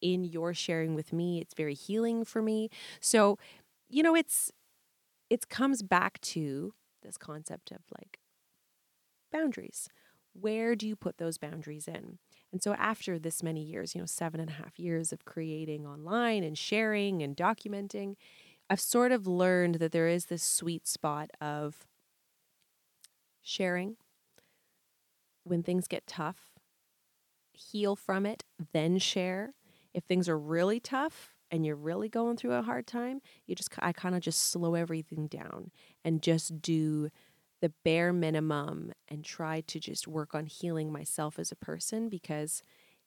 in 0.00 0.24
your 0.24 0.54
sharing 0.54 0.94
with 0.94 1.12
me, 1.12 1.40
it's 1.40 1.54
very 1.54 1.74
healing 1.74 2.24
for 2.24 2.42
me. 2.42 2.70
So, 3.00 3.38
you 3.88 4.02
know, 4.02 4.14
it's, 4.14 4.52
it 5.30 5.48
comes 5.48 5.82
back 5.82 6.20
to 6.22 6.74
this 7.02 7.16
concept 7.16 7.70
of 7.70 7.80
like 7.98 8.18
boundaries. 9.32 9.88
Where 10.32 10.76
do 10.76 10.86
you 10.86 10.96
put 10.96 11.18
those 11.18 11.38
boundaries 11.38 11.88
in? 11.88 12.18
And 12.52 12.62
so, 12.62 12.74
after 12.74 13.18
this 13.18 13.42
many 13.42 13.62
years, 13.62 13.94
you 13.94 14.00
know, 14.00 14.06
seven 14.06 14.40
and 14.40 14.50
a 14.50 14.54
half 14.54 14.78
years 14.78 15.12
of 15.12 15.24
creating 15.24 15.86
online 15.86 16.44
and 16.44 16.56
sharing 16.56 17.22
and 17.22 17.36
documenting, 17.36 18.14
I've 18.70 18.80
sort 18.80 19.12
of 19.12 19.26
learned 19.26 19.76
that 19.76 19.92
there 19.92 20.08
is 20.08 20.26
this 20.26 20.42
sweet 20.42 20.86
spot 20.86 21.30
of 21.40 21.86
sharing 23.42 23.96
when 25.44 25.62
things 25.62 25.88
get 25.88 26.06
tough, 26.06 26.52
heal 27.52 27.96
from 27.96 28.26
it, 28.26 28.44
then 28.72 28.98
share. 28.98 29.54
If 29.94 30.04
things 30.04 30.28
are 30.28 30.38
really 30.38 30.80
tough 30.80 31.34
and 31.50 31.64
you're 31.64 31.76
really 31.76 32.08
going 32.08 32.36
through 32.36 32.52
a 32.52 32.62
hard 32.62 32.86
time, 32.86 33.20
you 33.46 33.54
just, 33.54 33.70
I 33.78 33.92
kind 33.92 34.14
of 34.14 34.20
just 34.20 34.50
slow 34.50 34.74
everything 34.74 35.26
down 35.26 35.70
and 36.04 36.22
just 36.22 36.60
do 36.60 37.08
the 37.60 37.72
bare 37.84 38.12
minimum 38.12 38.92
and 39.08 39.24
try 39.24 39.62
to 39.62 39.80
just 39.80 40.06
work 40.06 40.34
on 40.34 40.46
healing 40.46 40.92
myself 40.92 41.38
as 41.38 41.50
a 41.50 41.56
person 41.56 42.08
because 42.08 42.62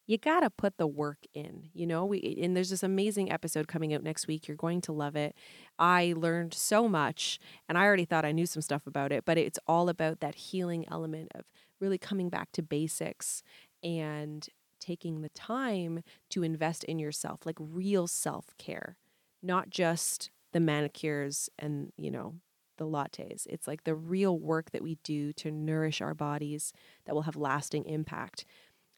you 0.07 0.17
got 0.17 0.41
to 0.41 0.49
put 0.49 0.77
the 0.77 0.87
work 0.87 1.19
in, 1.33 1.69
you 1.73 1.85
know? 1.87 2.05
We 2.05 2.37
and 2.41 2.55
there's 2.57 2.71
this 2.71 2.83
amazing 2.83 3.31
episode 3.31 3.67
coming 3.67 3.93
out 3.93 4.03
next 4.03 4.27
week. 4.27 4.47
You're 4.47 4.57
going 4.57 4.81
to 4.81 4.91
love 4.91 5.15
it. 5.15 5.35
I 5.79 6.13
learned 6.17 6.53
so 6.53 6.89
much 6.89 7.39
and 7.69 7.77
I 7.77 7.85
already 7.85 8.05
thought 8.05 8.25
I 8.25 8.31
knew 8.31 8.45
some 8.45 8.61
stuff 8.61 8.87
about 8.87 9.11
it, 9.11 9.23
but 9.25 9.37
it's 9.37 9.59
all 9.67 9.87
about 9.87 10.19
that 10.19 10.35
healing 10.35 10.85
element 10.91 11.31
of 11.35 11.45
really 11.79 11.97
coming 11.97 12.29
back 12.29 12.51
to 12.53 12.63
basics 12.63 13.41
and 13.83 14.47
taking 14.81 15.21
the 15.21 15.29
time 15.29 16.03
to 16.31 16.43
invest 16.43 16.83
in 16.83 16.99
yourself, 16.99 17.45
like 17.45 17.57
real 17.59 18.07
self-care, 18.07 18.97
not 19.41 19.69
just 19.69 20.31
the 20.51 20.59
manicures 20.59 21.49
and, 21.57 21.93
you 21.97 22.11
know, 22.11 22.35
the 22.77 22.85
lattes. 22.85 23.47
It's 23.47 23.67
like 23.67 23.83
the 23.83 23.95
real 23.95 24.37
work 24.37 24.71
that 24.71 24.81
we 24.81 24.97
do 25.03 25.31
to 25.33 25.51
nourish 25.51 26.01
our 26.01 26.13
bodies 26.13 26.73
that 27.05 27.15
will 27.15 27.21
have 27.21 27.35
lasting 27.35 27.85
impact. 27.85 28.43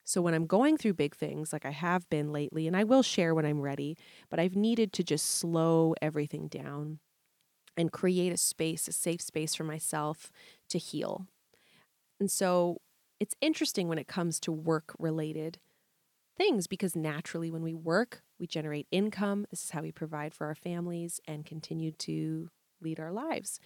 So 0.06 0.22
when 0.22 0.34
I'm 0.34 0.48
going 0.48 0.78
through 0.78 0.96
big 0.96 1.16
things 1.16 1.54
like 1.54 1.66
I 1.66 1.72
have 1.72 2.10
been 2.10 2.32
lately, 2.32 2.66
and 2.68 2.76
I 2.76 2.84
will 2.84 3.04
share 3.04 3.36
when 3.36 3.46
I'm 3.46 3.62
ready, 3.62 3.98
but 4.30 4.40
I've 4.40 4.56
needed 4.56 4.94
to 4.94 5.04
just 5.04 5.26
slow 5.26 5.96
everything 6.02 6.48
down 6.48 7.00
and 7.76 7.92
create 7.92 8.32
a 8.32 8.38
space, 8.38 8.88
a 8.88 8.94
safe 8.94 9.22
space 9.22 9.56
for 9.56 9.64
myself 9.64 10.32
to 10.70 10.78
heal. 10.78 11.28
And 12.20 12.30
so 12.30 12.82
it's 13.20 13.36
interesting 13.42 13.88
when 13.88 13.98
it 13.98 14.08
comes 14.08 14.40
to 14.42 14.52
work 14.52 14.94
related 15.00 15.60
things 16.38 16.68
because 16.68 16.96
naturally 16.96 17.52
when 17.52 17.64
we 17.64 17.74
work, 17.74 18.22
we 18.40 18.48
generate 18.48 18.88
income. 18.92 19.46
This 19.50 19.64
is 19.64 19.72
how 19.72 19.82
we 19.82 19.92
provide 19.92 20.34
for 20.34 20.48
our 20.48 20.56
families 20.56 21.20
and 21.28 21.46
continue 21.46 21.92
to 21.92 22.50
lead 22.82 23.00
our 23.00 23.12
lives. 23.12 23.60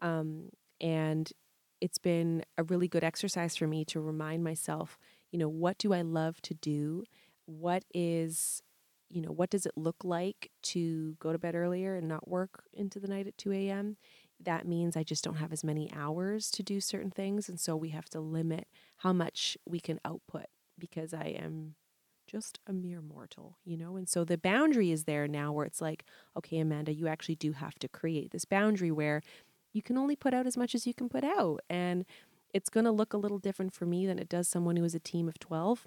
Um, 0.00 0.50
and 0.80 1.30
it's 1.80 1.98
been 1.98 2.44
a 2.56 2.64
really 2.64 2.88
good 2.88 3.04
exercise 3.04 3.56
for 3.56 3.66
me 3.66 3.84
to 3.86 4.00
remind 4.00 4.44
myself, 4.44 4.98
you 5.30 5.38
know, 5.38 5.48
what 5.48 5.78
do 5.78 5.92
I 5.92 6.02
love 6.02 6.40
to 6.42 6.54
do? 6.54 7.04
What 7.46 7.84
is, 7.94 8.62
you 9.08 9.22
know, 9.22 9.30
what 9.30 9.50
does 9.50 9.64
it 9.64 9.72
look 9.76 10.04
like 10.04 10.50
to 10.64 11.14
go 11.20 11.32
to 11.32 11.38
bed 11.38 11.54
earlier 11.54 11.96
and 11.96 12.08
not 12.08 12.28
work 12.28 12.64
into 12.72 12.98
the 12.98 13.08
night 13.08 13.26
at 13.26 13.38
2 13.38 13.52
a.m.? 13.52 13.96
That 14.40 14.66
means 14.66 14.96
I 14.96 15.02
just 15.02 15.24
don't 15.24 15.36
have 15.36 15.52
as 15.52 15.64
many 15.64 15.90
hours 15.92 16.50
to 16.52 16.62
do 16.62 16.80
certain 16.80 17.10
things. 17.10 17.48
And 17.48 17.58
so 17.58 17.76
we 17.76 17.88
have 17.90 18.08
to 18.10 18.20
limit 18.20 18.68
how 18.98 19.12
much 19.12 19.56
we 19.66 19.80
can 19.80 20.00
output 20.04 20.46
because 20.78 21.12
I 21.12 21.36
am 21.38 21.74
just 22.28 22.60
a 22.66 22.72
mere 22.72 23.00
mortal, 23.00 23.56
you 23.64 23.76
know? 23.76 23.96
And 23.96 24.08
so 24.08 24.24
the 24.24 24.38
boundary 24.38 24.92
is 24.92 25.04
there 25.04 25.26
now 25.26 25.52
where 25.52 25.66
it's 25.66 25.80
like, 25.80 26.04
okay, 26.36 26.58
Amanda, 26.58 26.92
you 26.92 27.08
actually 27.08 27.34
do 27.34 27.52
have 27.52 27.78
to 27.80 27.88
create 27.88 28.30
this 28.30 28.44
boundary 28.44 28.92
where 28.92 29.22
you 29.72 29.82
can 29.82 29.98
only 29.98 30.14
put 30.14 30.34
out 30.34 30.46
as 30.46 30.56
much 30.56 30.74
as 30.74 30.86
you 30.86 30.94
can 30.94 31.08
put 31.08 31.24
out. 31.24 31.60
And 31.68 32.04
it's 32.54 32.70
going 32.70 32.84
to 32.84 32.92
look 32.92 33.12
a 33.12 33.18
little 33.18 33.38
different 33.38 33.74
for 33.74 33.86
me 33.86 34.06
than 34.06 34.18
it 34.18 34.28
does 34.28 34.48
someone 34.48 34.76
who 34.76 34.84
is 34.84 34.94
a 34.94 35.00
team 35.00 35.28
of 35.28 35.38
12. 35.38 35.86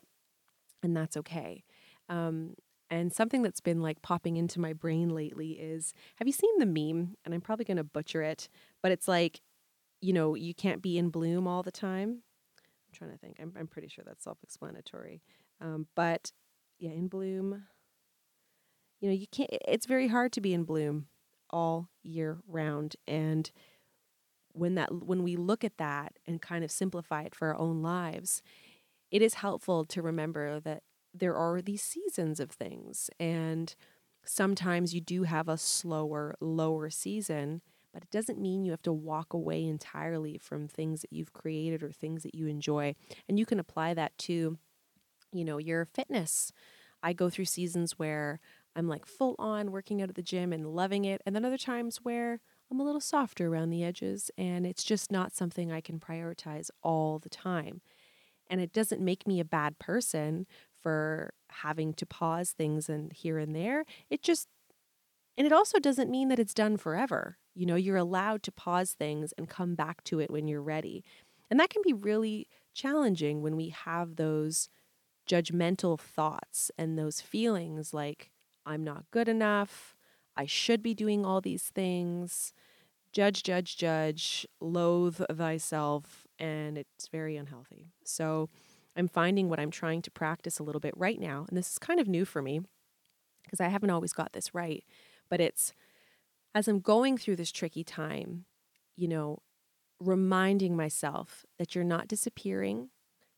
And 0.84 0.98
that's 0.98 1.16
okay. 1.16 1.64
Um, 2.10 2.56
and 2.90 3.14
something 3.14 3.42
that's 3.42 3.62
been 3.62 3.82
like 3.82 4.02
popping 4.02 4.36
into 4.36 4.60
my 4.60 4.74
brain 4.74 5.10
lately 5.10 5.52
is 5.52 5.94
have 6.18 6.28
you 6.28 6.34
seen 6.34 6.58
the 6.60 6.66
meme? 6.66 7.16
And 7.24 7.34
I'm 7.34 7.42
probably 7.42 7.66
going 7.66 7.78
to 7.78 7.84
butcher 7.84 8.22
it, 8.22 8.50
but 8.82 8.92
it's 8.92 9.08
like, 9.08 9.42
you 10.02 10.12
know, 10.12 10.36
you 10.36 10.54
can't 10.54 10.82
be 10.82 10.98
in 10.98 11.10
bloom 11.10 11.48
all 11.48 11.64
the 11.64 11.72
time. 11.72 12.24
I'm 12.60 12.94
trying 12.94 13.12
to 13.12 13.18
think. 13.18 13.38
I'm, 13.40 13.54
I'm 13.58 13.68
pretty 13.68 13.88
sure 13.88 14.04
that's 14.06 14.24
self 14.24 14.40
explanatory. 14.44 15.22
Um, 15.62 15.88
but 15.96 16.32
yeah, 16.80 16.92
in 16.92 17.08
bloom, 17.08 17.64
you 19.00 19.10
know, 19.10 19.16
you 19.16 19.28
can't, 19.32 19.50
it's 19.68 19.86
very 19.86 20.08
hard 20.08 20.32
to 20.34 20.42
be 20.42 20.54
in 20.54 20.64
bloom 20.64 21.08
all 21.50 21.90
year 22.04 22.40
round. 22.48 22.96
And 23.08 23.52
when 24.54 24.76
that, 24.76 24.94
when 25.06 25.24
we 25.24 25.36
look 25.36 25.64
at 25.64 25.78
that 25.78 26.14
and 26.28 26.42
kind 26.42 26.64
of 26.64 26.72
simplify 26.72 27.24
it 27.24 27.36
for 27.36 27.50
our 27.50 27.58
own 27.58 27.82
lives, 27.82 28.42
it 29.12 29.22
is 29.22 29.36
helpful 29.36 29.86
to 29.86 30.02
remember 30.02 30.60
that 30.60 30.84
there 31.14 31.36
are 31.36 31.62
these 31.62 31.84
seasons 31.84 32.40
of 32.40 32.52
things. 32.52 33.10
And 33.20 33.74
sometimes 34.26 34.94
you 34.94 35.02
do 35.02 35.24
have 35.24 35.50
a 35.50 35.58
slower, 35.58 36.36
lower 36.40 36.90
season, 36.90 37.62
but 37.94 38.04
it 38.04 38.12
doesn't 38.12 38.40
mean 38.40 38.64
you 38.64 38.72
have 38.72 38.82
to 38.84 38.94
walk 38.94 39.34
away 39.34 39.66
entirely 39.66 40.38
from 40.38 40.68
things 40.68 41.02
that 41.02 41.12
you've 41.12 41.34
created 41.34 41.84
or 41.84 41.92
things 41.92 42.24
that 42.24 42.36
you 42.36 42.48
enjoy. 42.48 42.96
And 43.28 43.38
you 43.38 43.46
can 43.46 43.60
apply 43.60 43.94
that 43.96 44.18
to 44.20 44.58
you 45.32 45.46
know, 45.46 45.58
your 45.58 45.86
fitness. 45.86 46.52
I 47.04 47.14
go 47.14 47.30
through 47.30 47.46
seasons 47.46 47.98
where 47.98 48.40
I'm 48.76 48.88
like 48.88 49.06
full 49.06 49.36
on 49.40 49.72
working 49.72 50.02
out 50.02 50.10
at 50.10 50.16
the 50.16 50.22
gym 50.22 50.54
and 50.54 50.68
loving 50.68 51.06
it, 51.06 51.22
and 51.26 51.36
then 51.36 51.46
other 51.46 51.58
times 51.58 51.98
where 52.04 52.40
I'm 52.72 52.80
a 52.80 52.84
little 52.84 53.02
softer 53.02 53.48
around 53.48 53.70
the 53.70 53.84
edges 53.84 54.32
and 54.38 54.66
it's 54.66 54.86
just 54.86 55.12
not 55.12 55.34
something 55.34 55.72
I 55.72 55.82
can 55.82 56.00
prioritize 56.00 56.70
all 56.82 57.20
the 57.20 57.30
time. 57.30 57.82
And 58.50 58.62
it 58.62 58.72
doesn't 58.72 59.02
make 59.02 59.28
me 59.28 59.42
a 59.42 59.46
bad 59.46 59.78
person 59.78 60.48
for 60.82 61.34
having 61.50 61.94
to 61.96 62.06
pause 62.06 62.52
things 62.52 62.88
and 62.88 63.12
here 63.12 63.38
and 63.38 63.54
there. 63.54 63.84
It 64.10 64.24
just 64.24 64.48
and 65.38 65.46
it 65.46 65.54
also 65.54 65.80
doesn't 65.80 66.10
mean 66.10 66.30
that 66.30 66.40
it's 66.40 66.54
done 66.54 66.78
forever. 66.78 67.38
You 67.56 67.66
know, 67.66 67.76
you're 67.76 67.98
allowed 67.98 68.44
to 68.44 68.52
pause 68.52 68.94
things 68.94 69.34
and 69.38 69.50
come 69.50 69.76
back 69.76 70.04
to 70.06 70.20
it 70.20 70.32
when 70.32 70.48
you're 70.48 70.62
ready. 70.62 71.04
And 71.50 71.60
that 71.60 71.70
can 71.70 71.82
be 71.84 71.94
really 71.94 72.48
challenging 72.74 73.42
when 73.42 73.56
we 73.56 73.70
have 73.70 74.16
those 74.16 74.70
judgmental 75.28 76.00
thoughts 76.00 76.72
and 76.78 76.98
those 76.98 77.22
feelings 77.22 77.94
like, 77.94 78.32
I'm 78.66 78.84
not 78.84 79.06
good 79.12 79.28
enough, 79.28 79.96
I 80.36 80.46
should 80.46 80.82
be 80.82 80.94
doing 80.94 81.26
all 81.26 81.42
these 81.42 81.64
things, 81.74 82.54
judge, 83.12 83.44
judge, 83.44 83.78
judge, 83.78 84.48
loathe 84.60 85.22
thyself, 85.32 86.28
and 86.40 86.78
it's 86.78 87.08
very 87.08 87.36
unhealthy. 87.36 87.88
So 88.06 88.50
I'm 88.96 89.08
finding 89.08 89.50
what 89.50 89.60
I'm 89.60 89.72
trying 89.72 90.02
to 90.04 90.12
practice 90.12 90.60
a 90.60 90.64
little 90.64 90.82
bit 90.82 90.94
right 90.96 91.20
now, 91.20 91.46
and 91.48 91.58
this 91.58 91.72
is 91.72 91.78
kind 91.78 92.00
of 92.00 92.08
new 92.08 92.26
for 92.26 92.42
me 92.42 92.62
because 93.44 93.60
I 93.60 93.68
haven't 93.68 93.90
always 93.90 94.14
got 94.14 94.34
this 94.34 94.54
right, 94.54 94.84
but 95.30 95.42
it's 95.42 95.74
as 96.54 96.68
I'm 96.68 96.80
going 96.80 97.18
through 97.18 97.38
this 97.38 97.52
tricky 97.52 97.84
time, 97.84 98.46
you 98.96 99.08
know, 99.08 99.40
reminding 100.00 100.76
myself 100.76 101.46
that 101.58 101.76
you're 101.76 101.84
not 101.84 102.08
disappearing. 102.08 102.90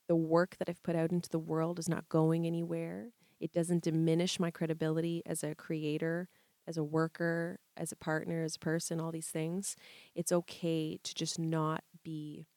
The 0.08 0.16
work 0.16 0.58
that 0.58 0.70
I've 0.70 0.84
put 0.84 0.96
out 0.96 1.12
into 1.12 1.30
the 1.30 1.40
world 1.40 1.80
is 1.80 1.90
not 1.90 2.10
going 2.10 2.46
anywhere. 2.46 3.12
It 3.40 3.52
doesn't 3.52 3.84
diminish 3.84 4.40
my 4.40 4.52
credibility 4.52 5.22
as 5.26 5.44
a 5.44 5.56
creator, 5.56 6.30
as 6.68 6.78
a 6.78 6.84
worker, 6.84 7.60
as 7.78 7.92
a 7.92 7.96
partner, 7.96 8.44
as 8.44 8.56
a 8.56 8.60
person, 8.60 9.00
all 9.00 9.12
these 9.12 9.30
things. 9.30 9.76
It's 10.16 10.32
okay 10.32 11.00
to 11.04 11.16
just 11.16 11.40
not 11.40 11.84
be 12.04 12.48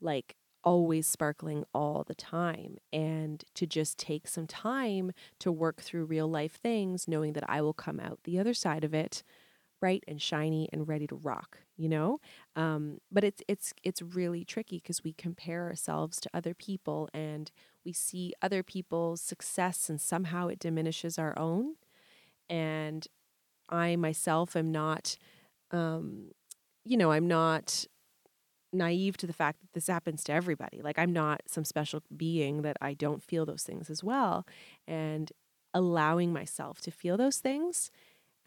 like 0.00 0.36
always 0.62 1.06
sparkling 1.06 1.64
all 1.72 2.04
the 2.06 2.14
time 2.14 2.76
and 2.92 3.44
to 3.54 3.66
just 3.66 3.98
take 3.98 4.28
some 4.28 4.46
time 4.46 5.10
to 5.38 5.50
work 5.50 5.80
through 5.80 6.04
real 6.04 6.28
life 6.28 6.56
things, 6.62 7.08
knowing 7.08 7.32
that 7.32 7.48
I 7.48 7.62
will 7.62 7.72
come 7.72 7.98
out 7.98 8.20
the 8.24 8.38
other 8.38 8.52
side 8.54 8.84
of 8.84 8.92
it 8.92 9.22
bright 9.80 10.04
and 10.06 10.20
shiny 10.20 10.68
and 10.72 10.86
ready 10.86 11.06
to 11.06 11.16
rock 11.16 11.58
you 11.80 11.88
know? 11.88 12.20
Um, 12.56 12.98
but 13.10 13.24
it's 13.24 13.42
it's 13.48 13.72
it's 13.82 14.02
really 14.02 14.44
tricky 14.44 14.76
because 14.76 15.02
we 15.02 15.14
compare 15.14 15.64
ourselves 15.64 16.20
to 16.20 16.30
other 16.34 16.52
people 16.52 17.08
and 17.14 17.50
we 17.86 17.94
see 17.94 18.34
other 18.42 18.62
people's 18.62 19.22
success 19.22 19.88
and 19.88 19.98
somehow 19.98 20.48
it 20.48 20.58
diminishes 20.58 21.18
our 21.18 21.36
own. 21.38 21.76
And 22.50 23.06
i 23.70 23.96
myself 23.96 24.56
am 24.56 24.70
not 24.70 25.16
um, 25.70 26.32
you 26.84 26.96
know 26.96 27.12
i'm 27.12 27.28
not 27.28 27.86
naive 28.72 29.16
to 29.16 29.26
the 29.26 29.32
fact 29.32 29.60
that 29.60 29.72
this 29.72 29.86
happens 29.86 30.22
to 30.24 30.32
everybody. 30.32 30.82
Like 30.82 30.98
i'm 30.98 31.14
not 31.14 31.40
some 31.46 31.64
special 31.64 32.02
being 32.14 32.60
that 32.62 32.76
i 32.82 32.92
don't 32.92 33.22
feel 33.22 33.46
those 33.46 33.62
things 33.62 33.88
as 33.88 34.04
well. 34.04 34.46
And 34.86 35.32
allowing 35.72 36.32
myself 36.32 36.80
to 36.82 36.90
feel 36.90 37.16
those 37.16 37.38
things 37.38 37.90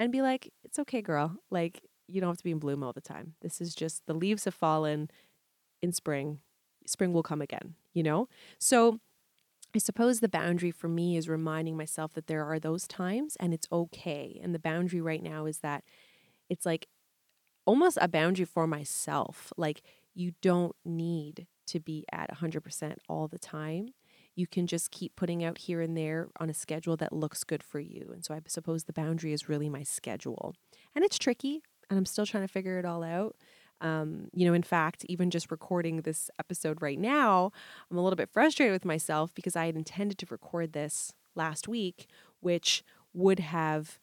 and 0.04 0.12
be 0.12 0.22
like, 0.22 0.52
it's 0.64 0.80
okay, 0.80 1.02
girl. 1.02 1.38
Like, 1.50 1.82
you 2.08 2.22
don't 2.22 2.30
have 2.30 2.38
to 2.38 2.44
be 2.44 2.52
in 2.52 2.60
bloom 2.60 2.84
all 2.84 2.94
the 2.94 3.02
time. 3.02 3.34
This 3.42 3.62
is 3.62 3.74
just 3.74 4.06
the 4.06 4.14
leaves 4.14 4.46
have 4.46 4.54
fallen 4.54 5.10
in 5.82 5.92
spring. 5.92 6.40
Spring 6.86 7.14
will 7.14 7.24
come 7.24 7.42
again, 7.42 7.76
you 7.94 8.04
know? 8.04 8.28
So 8.60 9.00
I 9.76 9.80
suppose 9.80 10.20
the 10.20 10.30
boundary 10.30 10.72
for 10.72 10.88
me 10.88 11.18
is 11.18 11.30
reminding 11.30 11.78
myself 11.78 12.14
that 12.14 12.28
there 12.28 12.44
are 12.44 12.60
those 12.60 12.88
times 12.88 13.36
and 13.40 13.54
it's 13.54 13.68
okay. 13.72 14.40
And 14.44 14.54
the 14.54 14.60
boundary 14.60 15.02
right 15.02 15.24
now 15.24 15.46
is 15.46 15.60
that 15.60 15.84
it's 16.50 16.66
like 16.66 16.88
almost 17.66 17.98
a 18.02 18.08
boundary 18.08 18.46
for 18.46 18.68
myself. 18.68 19.52
Like, 19.58 19.82
you 20.14 20.34
don't 20.42 20.76
need 20.86 21.48
to 21.68 21.80
be 21.80 22.06
at 22.12 22.30
100% 22.38 22.98
all 23.10 23.28
the 23.28 23.40
time 23.40 23.90
you 24.36 24.48
can 24.48 24.68
just 24.68 24.92
keep 24.92 25.16
putting 25.16 25.44
out 25.44 25.60
here 25.60 25.82
and 25.82 25.96
there 25.96 26.30
on 26.40 26.50
a 26.50 26.54
schedule 26.54 26.98
that 26.98 27.14
looks 27.14 27.44
good 27.44 27.64
for 27.64 27.80
you. 27.80 28.10
And 28.14 28.26
so 28.26 28.34
I 28.34 28.42
suppose 28.48 28.84
the 28.84 28.94
boundary 28.94 29.34
is 29.34 29.50
really 29.50 29.70
my 29.70 29.84
schedule. 29.84 30.56
And 30.96 31.06
it's 31.06 31.20
tricky, 31.20 31.62
and 31.90 31.98
I'm 31.98 32.06
still 32.06 32.26
trying 32.26 32.44
to 32.44 32.52
figure 32.52 32.80
it 32.80 32.86
all 32.86 33.04
out. 33.04 33.36
Um, 33.82 34.30
you 34.34 34.46
know, 34.48 34.54
in 34.54 34.64
fact, 34.64 35.06
even 35.10 35.30
just 35.30 35.52
recording 35.52 36.02
this 36.02 36.30
episode 36.40 36.82
right 36.82 36.98
now, 36.98 37.52
I'm 37.92 37.98
a 37.98 38.04
little 38.04 38.16
bit 38.16 38.30
frustrated 38.32 38.72
with 38.72 38.86
myself 38.86 39.34
because 39.36 39.56
I 39.56 39.66
had 39.66 39.76
intended 39.76 40.18
to 40.20 40.28
record 40.30 40.74
this 40.74 41.14
last 41.36 41.68
week, 41.68 42.08
which 42.40 42.84
would 43.14 43.40
have 43.40 44.00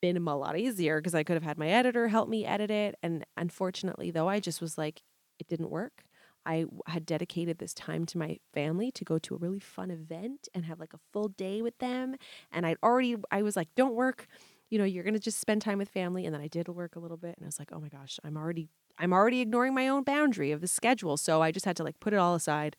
been 0.00 0.16
a 0.16 0.36
lot 0.36 0.56
easier 0.56 1.00
because 1.00 1.14
I 1.14 1.24
could 1.24 1.34
have 1.34 1.42
had 1.42 1.58
my 1.58 1.68
editor 1.68 2.08
help 2.08 2.28
me 2.28 2.46
edit 2.46 2.70
it. 2.70 2.96
And 3.02 3.26
unfortunately, 3.36 4.10
though, 4.10 4.28
I 4.28 4.40
just 4.40 4.60
was 4.60 4.78
like, 4.78 5.02
it 5.38 5.48
didn't 5.48 5.70
work. 5.70 6.04
I 6.46 6.64
had 6.86 7.06
dedicated 7.06 7.58
this 7.58 7.74
time 7.74 8.06
to 8.06 8.18
my 8.18 8.38
family 8.54 8.90
to 8.92 9.04
go 9.04 9.18
to 9.18 9.34
a 9.34 9.38
really 9.38 9.60
fun 9.60 9.90
event 9.90 10.48
and 10.54 10.64
have 10.64 10.80
like 10.80 10.94
a 10.94 11.00
full 11.12 11.28
day 11.28 11.62
with 11.62 11.78
them. 11.78 12.16
And 12.50 12.66
I'd 12.66 12.78
already, 12.82 13.16
I 13.30 13.42
was 13.42 13.56
like, 13.56 13.68
don't 13.76 13.94
work. 13.94 14.26
You 14.70 14.78
know, 14.78 14.84
you're 14.84 15.04
going 15.04 15.14
to 15.14 15.20
just 15.20 15.40
spend 15.40 15.62
time 15.62 15.78
with 15.78 15.88
family. 15.88 16.24
And 16.24 16.34
then 16.34 16.40
I 16.40 16.48
did 16.48 16.68
work 16.68 16.96
a 16.96 17.00
little 17.00 17.16
bit 17.16 17.36
and 17.36 17.44
I 17.44 17.46
was 17.46 17.58
like, 17.58 17.70
oh 17.72 17.80
my 17.80 17.88
gosh, 17.88 18.18
I'm 18.24 18.36
already, 18.36 18.68
I'm 18.98 19.12
already 19.12 19.40
ignoring 19.40 19.74
my 19.74 19.88
own 19.88 20.02
boundary 20.02 20.52
of 20.52 20.60
the 20.60 20.68
schedule. 20.68 21.16
So 21.16 21.42
I 21.42 21.50
just 21.50 21.66
had 21.66 21.76
to 21.76 21.84
like 21.84 22.00
put 22.00 22.12
it 22.12 22.18
all 22.18 22.34
aside. 22.34 22.76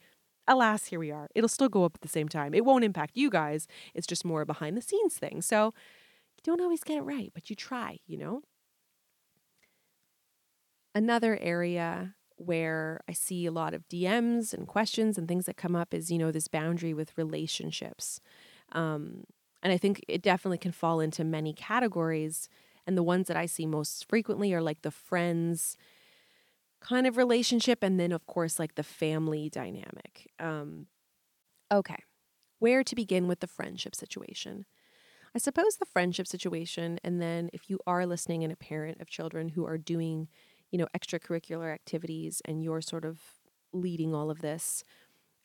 Alas, 0.47 0.85
here 0.85 0.99
we 0.99 1.11
are. 1.11 1.29
It'll 1.35 1.47
still 1.47 1.69
go 1.69 1.83
up 1.83 1.95
at 1.95 2.01
the 2.01 2.07
same 2.07 2.27
time. 2.27 2.53
It 2.53 2.65
won't 2.65 2.83
impact 2.83 3.15
you 3.15 3.29
guys. 3.29 3.67
It's 3.93 4.07
just 4.07 4.25
more 4.25 4.43
behind 4.43 4.75
the 4.75 4.81
scenes 4.81 5.15
thing. 5.15 5.41
So 5.41 5.65
you 5.65 6.43
don't 6.43 6.61
always 6.61 6.83
get 6.83 6.97
it 6.97 7.01
right, 7.01 7.31
but 7.33 7.49
you 7.49 7.55
try, 7.55 7.99
you 8.07 8.17
know? 8.17 8.41
Another 10.95 11.37
area 11.39 12.15
where 12.45 13.01
I 13.07 13.13
see 13.13 13.45
a 13.45 13.51
lot 13.51 13.73
of 13.73 13.87
DMs 13.87 14.53
and 14.53 14.67
questions 14.67 15.17
and 15.17 15.27
things 15.27 15.45
that 15.45 15.57
come 15.57 15.75
up 15.75 15.93
is, 15.93 16.11
you 16.11 16.17
know, 16.17 16.31
this 16.31 16.47
boundary 16.47 16.93
with 16.93 17.17
relationships. 17.17 18.19
Um, 18.71 19.25
and 19.63 19.71
I 19.71 19.77
think 19.77 20.03
it 20.07 20.21
definitely 20.21 20.57
can 20.57 20.71
fall 20.71 20.99
into 20.99 21.23
many 21.23 21.53
categories. 21.53 22.49
And 22.87 22.97
the 22.97 23.03
ones 23.03 23.27
that 23.27 23.37
I 23.37 23.45
see 23.45 23.65
most 23.65 24.07
frequently 24.09 24.53
are 24.53 24.61
like 24.61 24.81
the 24.81 24.91
friends 24.91 25.77
kind 26.81 27.05
of 27.05 27.15
relationship, 27.15 27.83
and 27.83 27.99
then, 27.99 28.11
of 28.11 28.25
course, 28.25 28.59
like 28.59 28.75
the 28.75 28.83
family 28.83 29.49
dynamic. 29.49 30.31
Um, 30.39 30.87
okay, 31.71 32.03
where 32.59 32.83
to 32.83 32.95
begin 32.95 33.27
with 33.27 33.39
the 33.39 33.47
friendship 33.47 33.95
situation? 33.95 34.65
I 35.33 35.39
suppose 35.39 35.77
the 35.77 35.85
friendship 35.85 36.27
situation, 36.27 36.99
and 37.03 37.21
then 37.21 37.49
if 37.53 37.69
you 37.69 37.79
are 37.87 38.05
listening 38.05 38.43
and 38.43 38.51
a 38.51 38.57
parent 38.57 38.99
of 38.99 39.09
children 39.09 39.49
who 39.49 39.65
are 39.65 39.77
doing 39.77 40.27
you 40.71 40.77
know, 40.77 40.87
extracurricular 40.97 41.73
activities 41.73 42.41
and 42.45 42.63
you're 42.63 42.81
sort 42.81 43.05
of 43.05 43.19
leading 43.73 44.13
all 44.13 44.29
of 44.29 44.41
this, 44.41 44.83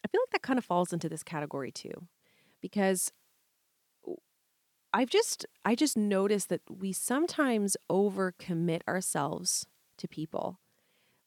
I 0.05 0.09
feel 0.09 0.21
like 0.23 0.31
that 0.31 0.43
kind 0.43 0.59
of 0.59 0.65
falls 0.65 0.93
into 0.93 1.09
this 1.09 1.23
category 1.23 1.73
too. 1.73 2.07
Because 2.61 3.12
I've 4.93 5.11
just 5.11 5.45
I 5.65 5.75
just 5.75 5.97
noticed 5.97 6.49
that 6.49 6.62
we 6.71 6.93
sometimes 6.93 7.77
overcommit 7.91 8.81
ourselves 8.89 9.67
to 9.99 10.09
people 10.09 10.59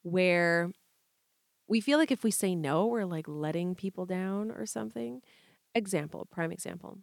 where 0.01 0.71
we 1.67 1.79
feel 1.81 1.99
like 1.99 2.11
if 2.11 2.23
we 2.23 2.31
say 2.31 2.55
no, 2.55 2.87
we're 2.87 3.05
like 3.05 3.27
letting 3.27 3.75
people 3.75 4.05
down 4.05 4.49
or 4.49 4.65
something. 4.65 5.21
Example, 5.75 6.27
prime 6.31 6.51
example. 6.51 6.97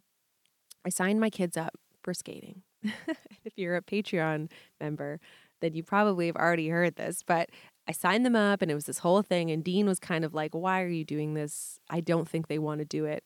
I 0.85 0.89
signed 0.89 1.21
my 1.21 1.29
kids 1.29 1.55
up 1.55 1.75
for 2.03 2.13
skating. 2.13 2.63
if 2.83 3.53
you're 3.55 3.77
a 3.77 3.81
Patreon 3.81 4.49
member, 4.79 5.19
then 5.61 5.73
you 5.73 5.83
probably 5.83 6.27
have 6.27 6.35
already 6.35 6.69
heard 6.69 6.95
this, 6.95 7.23
but 7.25 7.49
I 7.87 7.91
signed 7.91 8.25
them 8.25 8.35
up 8.35 8.61
and 8.61 8.69
it 8.69 8.75
was 8.75 8.85
this 8.85 8.99
whole 8.99 9.21
thing. 9.21 9.49
And 9.49 9.63
Dean 9.63 9.85
was 9.85 9.99
kind 9.99 10.25
of 10.25 10.33
like, 10.33 10.53
Why 10.53 10.81
are 10.81 10.87
you 10.87 11.05
doing 11.05 11.33
this? 11.33 11.79
I 11.89 12.01
don't 12.01 12.27
think 12.27 12.47
they 12.47 12.59
want 12.59 12.79
to 12.79 12.85
do 12.85 13.05
it. 13.05 13.23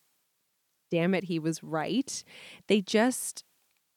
Damn 0.89 1.13
it, 1.13 1.25
he 1.25 1.39
was 1.39 1.63
right. 1.63 2.23
They 2.67 2.81
just 2.81 3.43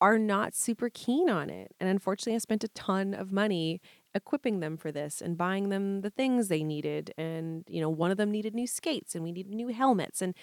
are 0.01 0.19
not 0.19 0.55
super 0.55 0.91
keen 0.93 1.29
on 1.31 1.51
it. 1.51 1.73
And 1.81 1.89
unfortunately, 1.89 2.35
I 2.35 2.39
spent 2.39 2.65
a 2.65 2.69
ton 2.69 3.15
of 3.15 3.33
money 3.33 3.81
equipping 4.15 4.61
them 4.61 4.77
for 4.77 4.93
this 4.93 5.21
and 5.21 5.37
buying 5.37 5.71
them 5.71 6.03
the 6.03 6.11
things 6.11 6.49
they 6.49 6.63
needed. 6.63 7.13
And, 7.19 7.65
you 7.69 7.81
know, 7.81 7.91
one 7.91 8.11
of 8.11 8.17
them 8.17 8.31
needed 8.31 8.55
new 8.55 8.67
skates 8.67 9.15
and 9.15 9.25
we 9.25 9.33
needed 9.33 9.53
new 9.53 9.69
helmets. 9.69 10.23
And 10.23 10.35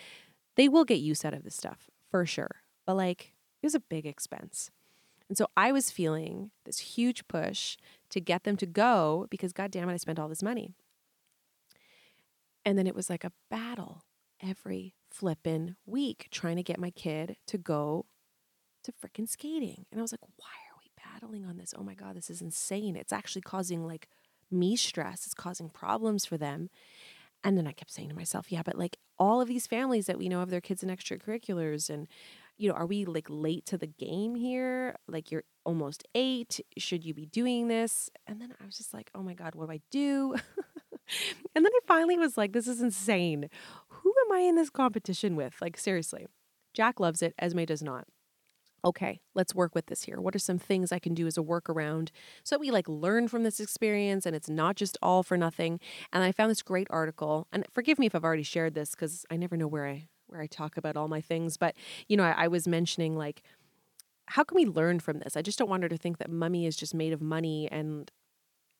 they 0.57 0.67
will 0.67 0.83
get 0.83 0.95
use 0.95 1.23
out 1.23 1.33
of 1.33 1.43
this 1.43 1.55
stuff 1.55 1.89
for 2.09 2.25
sure. 2.25 2.63
But 2.85 2.95
like, 2.97 3.33
it 3.61 3.65
was 3.65 3.75
a 3.75 3.79
big 3.79 4.05
expense. 4.05 4.71
And 5.31 5.37
so 5.37 5.47
I 5.55 5.71
was 5.71 5.89
feeling 5.89 6.51
this 6.65 6.79
huge 6.79 7.25
push 7.29 7.77
to 8.09 8.19
get 8.19 8.43
them 8.43 8.57
to 8.57 8.65
go 8.65 9.27
because, 9.29 9.53
God 9.53 9.71
damn 9.71 9.87
it, 9.89 9.93
I 9.93 9.95
spent 9.95 10.19
all 10.19 10.27
this 10.27 10.43
money. 10.43 10.71
And 12.65 12.77
then 12.77 12.85
it 12.85 12.93
was 12.93 13.09
like 13.09 13.23
a 13.23 13.31
battle 13.49 14.03
every 14.43 14.93
flippin' 15.09 15.77
week 15.85 16.27
trying 16.31 16.57
to 16.57 16.63
get 16.63 16.81
my 16.81 16.89
kid 16.89 17.37
to 17.47 17.57
go 17.57 18.07
to 18.83 18.91
freaking 18.91 19.25
skating. 19.25 19.85
And 19.89 20.01
I 20.01 20.03
was 20.03 20.11
like, 20.11 20.19
why 20.35 20.47
are 20.69 20.81
we 20.83 20.91
battling 21.01 21.45
on 21.45 21.55
this? 21.55 21.73
Oh 21.77 21.83
my 21.83 21.93
God, 21.93 22.17
this 22.17 22.29
is 22.29 22.41
insane. 22.41 22.97
It's 22.97 23.13
actually 23.13 23.43
causing 23.43 23.87
like 23.87 24.09
me 24.51 24.75
stress, 24.75 25.25
it's 25.25 25.33
causing 25.33 25.69
problems 25.69 26.25
for 26.25 26.37
them. 26.37 26.69
And 27.41 27.57
then 27.57 27.67
I 27.67 27.71
kept 27.71 27.91
saying 27.91 28.09
to 28.09 28.15
myself, 28.15 28.51
yeah, 28.51 28.63
but 28.65 28.77
like 28.77 28.97
all 29.17 29.39
of 29.39 29.47
these 29.47 29.65
families 29.65 30.07
that 30.07 30.17
we 30.17 30.27
know 30.27 30.39
have 30.39 30.49
their 30.49 30.59
kids 30.59 30.83
in 30.83 30.89
extracurriculars 30.89 31.89
and 31.89 32.09
you 32.61 32.69
know, 32.69 32.75
are 32.75 32.85
we 32.85 33.05
like 33.05 33.25
late 33.27 33.65
to 33.65 33.77
the 33.77 33.87
game 33.87 34.35
here? 34.35 34.95
Like 35.07 35.31
you're 35.31 35.43
almost 35.65 36.03
eight. 36.13 36.59
Should 36.77 37.03
you 37.03 37.13
be 37.13 37.25
doing 37.25 37.67
this? 37.67 38.11
And 38.27 38.39
then 38.39 38.53
I 38.61 38.65
was 38.65 38.77
just 38.77 38.93
like, 38.93 39.09
oh 39.15 39.23
my 39.23 39.33
God, 39.33 39.55
what 39.55 39.65
do 39.65 39.71
I 39.71 39.81
do? 39.89 40.35
and 41.55 41.65
then 41.65 41.71
I 41.73 41.79
finally 41.87 42.19
was 42.19 42.37
like, 42.37 42.53
this 42.53 42.67
is 42.67 42.79
insane. 42.79 43.49
Who 43.89 44.13
am 44.25 44.31
I 44.37 44.41
in 44.41 44.55
this 44.55 44.69
competition 44.69 45.35
with? 45.35 45.55
Like, 45.59 45.75
seriously. 45.75 46.27
Jack 46.75 46.99
loves 46.99 47.23
it, 47.23 47.33
Esme 47.39 47.63
does 47.63 47.81
not. 47.81 48.05
Okay, 48.85 49.19
let's 49.35 49.53
work 49.53 49.75
with 49.75 49.87
this 49.87 50.03
here. 50.03 50.21
What 50.21 50.35
are 50.35 50.39
some 50.39 50.57
things 50.57 50.91
I 50.91 50.99
can 50.99 51.13
do 51.13 51.27
as 51.27 51.37
a 51.37 51.41
workaround 51.41 52.09
so 52.43 52.55
that 52.55 52.59
we 52.59 52.71
like 52.71 52.87
learn 52.87 53.27
from 53.27 53.43
this 53.43 53.59
experience 53.59 54.25
and 54.25 54.35
it's 54.35 54.49
not 54.49 54.75
just 54.75 54.97
all 55.01 55.23
for 55.23 55.35
nothing? 55.35 55.79
And 56.13 56.23
I 56.23 56.31
found 56.31 56.51
this 56.51 56.61
great 56.61 56.87
article, 56.89 57.47
and 57.51 57.65
forgive 57.71 57.99
me 57.99 58.05
if 58.05 58.15
I've 58.15 58.23
already 58.23 58.43
shared 58.43 58.75
this 58.75 58.91
because 58.91 59.25
I 59.29 59.37
never 59.37 59.57
know 59.57 59.67
where 59.67 59.87
I 59.87 60.07
where 60.31 60.41
I 60.41 60.47
talk 60.47 60.77
about 60.77 60.97
all 60.97 61.07
my 61.07 61.21
things. 61.21 61.57
But, 61.57 61.75
you 62.07 62.17
know, 62.17 62.23
I, 62.23 62.45
I 62.45 62.47
was 62.47 62.67
mentioning 62.67 63.15
like, 63.17 63.43
how 64.27 64.43
can 64.43 64.55
we 64.55 64.65
learn 64.65 64.99
from 64.99 65.19
this? 65.19 65.35
I 65.35 65.41
just 65.41 65.57
don't 65.59 65.69
want 65.69 65.83
her 65.83 65.89
to 65.89 65.97
think 65.97 66.17
that 66.19 66.31
mummy 66.31 66.65
is 66.65 66.75
just 66.75 66.93
made 66.93 67.13
of 67.13 67.21
money 67.21 67.67
and 67.71 68.09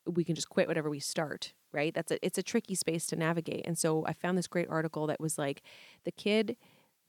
we 0.05 0.23
can 0.23 0.35
just 0.35 0.49
quit 0.49 0.67
whatever 0.67 0.89
we 0.89 0.99
start, 0.99 1.53
right? 1.71 1.93
That's 1.93 2.11
a 2.11 2.25
it's 2.25 2.37
a 2.37 2.43
tricky 2.43 2.75
space 2.75 3.05
to 3.07 3.15
navigate. 3.15 3.65
And 3.67 3.77
so 3.77 4.05
I 4.07 4.13
found 4.13 4.37
this 4.37 4.47
great 4.47 4.69
article 4.69 5.07
that 5.07 5.19
was 5.19 5.37
like 5.37 5.61
the 6.05 6.11
kid 6.11 6.57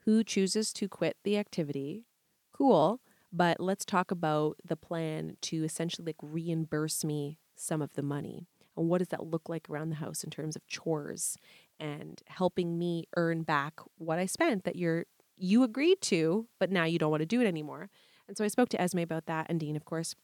who 0.01 0.25
chooses 0.25 0.73
to 0.75 0.89
quit 0.89 1.17
the 1.25 1.39
activity, 1.39 2.05
cool, 2.53 3.01
But 3.33 3.61
let's 3.61 3.85
talk 3.85 4.11
about 4.11 4.59
the 4.65 4.77
plan 4.77 5.37
to 5.43 5.65
essentially 5.65 6.05
like 6.07 6.17
reimburse 6.23 7.05
me 7.05 7.39
some 7.57 7.81
of 7.81 7.95
the 7.95 8.03
money. 8.03 8.47
And 8.77 8.89
what 8.89 8.99
does 8.99 9.09
that 9.09 9.25
look 9.25 9.49
like 9.49 9.69
around 9.71 9.91
the 9.91 9.97
house 9.97 10.23
in 10.25 10.31
terms 10.31 10.57
of 10.57 10.67
chores 10.67 11.37
and 11.83 12.23
helping 12.29 12.79
me 12.79 13.05
earn 13.17 13.43
back 13.43 13.81
what 13.99 14.19
I 14.19 14.27
spent 14.27 14.65
that 14.65 14.77
you're 14.77 15.05
you 15.37 15.65
agreed 15.65 16.01
to, 16.03 16.47
but 16.61 16.71
now 16.71 16.85
you 16.85 16.99
don't 16.99 17.11
want 17.11 17.23
to 17.23 17.27
do 17.27 17.41
it 17.41 17.47
anymore. 17.47 17.91
And 18.29 18.37
so 18.37 18.45
I 18.45 18.49
spoke 18.49 18.69
to 18.71 18.81
Esme 18.81 19.01
about 19.01 19.27
that 19.27 19.47
and 19.49 19.59
Dean, 19.59 19.75
of 19.75 19.85
course. 19.85 20.15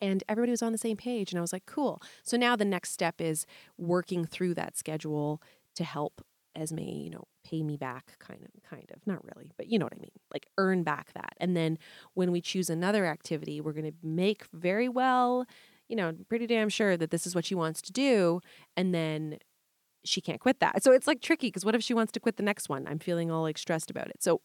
And 0.00 0.24
everybody 0.28 0.52
was 0.52 0.62
on 0.62 0.72
the 0.72 0.78
same 0.78 0.96
page. 0.96 1.30
And 1.30 1.38
I 1.38 1.42
was 1.42 1.52
like, 1.52 1.66
cool. 1.66 2.00
So 2.22 2.38
now 2.38 2.56
the 2.56 2.64
next 2.64 2.92
step 2.92 3.20
is 3.20 3.44
working 3.76 4.24
through 4.24 4.54
that 4.54 4.78
schedule 4.78 5.42
to 5.74 5.84
help 5.84 6.24
Esme, 6.56 6.78
you 6.78 7.10
know, 7.10 7.24
pay 7.44 7.62
me 7.62 7.76
back 7.76 8.16
kind 8.18 8.40
of 8.42 8.62
kind 8.68 8.90
of 8.92 9.06
not 9.06 9.22
really 9.24 9.50
but 9.56 9.66
you 9.66 9.78
know 9.78 9.86
what 9.86 9.94
i 9.96 10.00
mean 10.00 10.10
like 10.32 10.46
earn 10.58 10.82
back 10.82 11.12
that 11.14 11.32
and 11.38 11.56
then 11.56 11.78
when 12.14 12.30
we 12.30 12.40
choose 12.40 12.68
another 12.68 13.06
activity 13.06 13.60
we're 13.60 13.72
going 13.72 13.84
to 13.90 13.94
make 14.02 14.44
very 14.52 14.88
well 14.88 15.46
you 15.88 15.96
know 15.96 16.12
pretty 16.28 16.46
damn 16.46 16.68
sure 16.68 16.96
that 16.96 17.10
this 17.10 17.26
is 17.26 17.34
what 17.34 17.44
she 17.44 17.54
wants 17.54 17.80
to 17.80 17.92
do 17.92 18.40
and 18.76 18.94
then 18.94 19.38
she 20.04 20.20
can't 20.20 20.40
quit 20.40 20.60
that. 20.60 20.82
So 20.82 20.92
it's 20.92 21.06
like 21.06 21.20
tricky 21.20 21.48
because 21.48 21.64
what 21.64 21.74
if 21.74 21.82
she 21.82 21.94
wants 21.94 22.12
to 22.12 22.20
quit 22.20 22.36
the 22.36 22.42
next 22.42 22.68
one? 22.68 22.86
I'm 22.86 22.98
feeling 22.98 23.30
all 23.30 23.42
like 23.42 23.58
stressed 23.58 23.90
about 23.90 24.08
it. 24.08 24.22
So 24.22 24.40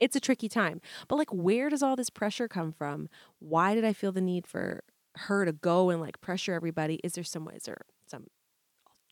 it's 0.00 0.16
a 0.16 0.20
tricky 0.20 0.48
time. 0.48 0.80
But 1.08 1.16
like 1.16 1.32
where 1.32 1.68
does 1.68 1.82
all 1.82 1.96
this 1.96 2.10
pressure 2.10 2.48
come 2.48 2.72
from? 2.72 3.08
Why 3.38 3.74
did 3.74 3.84
i 3.84 3.92
feel 3.92 4.12
the 4.12 4.20
need 4.20 4.46
for 4.46 4.84
her 5.16 5.44
to 5.44 5.52
go 5.52 5.90
and 5.90 6.00
like 6.00 6.20
pressure 6.20 6.54
everybody? 6.54 7.00
Is 7.04 7.12
there 7.12 7.24
some 7.24 7.48
is 7.54 7.64
there 7.64 7.82
some 8.06 8.26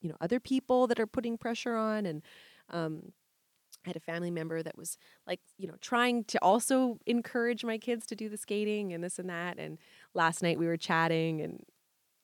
you 0.00 0.08
know 0.08 0.16
other 0.20 0.40
people 0.40 0.86
that 0.86 1.00
are 1.00 1.06
putting 1.06 1.38
pressure 1.38 1.76
on? 1.76 2.06
And 2.06 2.22
um, 2.70 3.12
I 3.84 3.90
had 3.90 3.96
a 3.96 4.00
family 4.00 4.30
member 4.30 4.62
that 4.62 4.78
was 4.78 4.96
like, 5.26 5.40
you 5.58 5.66
know, 5.66 5.74
trying 5.80 6.24
to 6.24 6.38
also 6.42 6.98
encourage 7.06 7.64
my 7.64 7.78
kids 7.78 8.06
to 8.06 8.16
do 8.16 8.28
the 8.28 8.36
skating 8.36 8.92
and 8.92 9.04
this 9.04 9.18
and 9.18 9.28
that. 9.28 9.58
And 9.58 9.78
last 10.14 10.42
night 10.42 10.58
we 10.58 10.66
were 10.66 10.76
chatting 10.76 11.40
and 11.40 11.62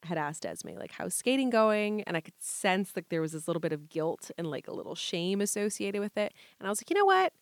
had 0.05 0.19
asked 0.19 0.47
Esme, 0.47 0.71
like, 0.77 0.93
how's 0.93 1.15
skating 1.15 1.51
going? 1.51 2.03
And 2.03 2.17
I 2.17 2.21
could 2.21 2.35
sense 2.39 2.93
like 2.97 3.09
there 3.09 3.21
was 3.21 3.33
this 3.33 3.47
little 3.47 3.61
bit 3.61 3.73
of 3.73 3.89
guilt 3.89 4.31
and 4.39 4.47
like 4.47 4.69
a 4.69 4.73
little 4.73 4.95
shame 4.95 5.41
associated 5.41 6.01
with 6.01 6.17
it. 6.17 6.33
And 6.59 6.67
I 6.67 6.71
was 6.71 6.81
like, 6.81 6.91
you 6.91 6.97
know 6.97 7.05
what? 7.05 7.33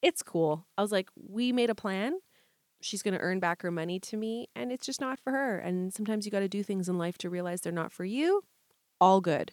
It's 0.00 0.22
cool. 0.22 0.66
I 0.76 0.82
was 0.82 0.92
like, 0.92 1.08
we 1.16 1.52
made 1.52 1.70
a 1.70 1.74
plan. 1.74 2.18
She's 2.80 3.02
going 3.02 3.14
to 3.14 3.20
earn 3.20 3.38
back 3.38 3.62
her 3.62 3.70
money 3.70 4.00
to 4.00 4.16
me, 4.16 4.48
and 4.56 4.72
it's 4.72 4.84
just 4.84 5.00
not 5.00 5.20
for 5.20 5.30
her. 5.30 5.58
And 5.58 5.94
sometimes 5.94 6.24
you 6.26 6.32
got 6.32 6.40
to 6.40 6.48
do 6.48 6.64
things 6.64 6.88
in 6.88 6.98
life 6.98 7.16
to 7.18 7.30
realize 7.30 7.60
they're 7.60 7.72
not 7.72 7.92
for 7.92 8.04
you. 8.04 8.42
All 9.00 9.20
good 9.20 9.52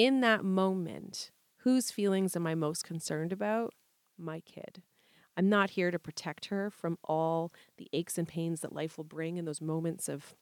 in 0.00 0.20
that 0.22 0.42
moment, 0.42 1.30
whose 1.58 1.90
feelings 1.90 2.34
am 2.34 2.46
I 2.46 2.54
most 2.54 2.84
concerned 2.84 3.34
about? 3.34 3.74
My 4.16 4.40
kid. 4.40 4.82
I'm 5.36 5.50
not 5.50 5.70
here 5.70 5.90
to 5.90 5.98
protect 5.98 6.46
her 6.46 6.70
from 6.70 6.96
all 7.04 7.52
the 7.76 7.86
aches 7.92 8.16
and 8.16 8.26
pains 8.26 8.60
that 8.60 8.74
life 8.74 8.96
will 8.96 9.04
bring 9.04 9.36
in 9.36 9.44
those 9.44 9.60
moments 9.60 10.08
of, 10.08 10.34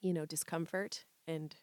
you 0.00 0.12
know, 0.12 0.26
discomfort. 0.26 1.04
And 1.26 1.54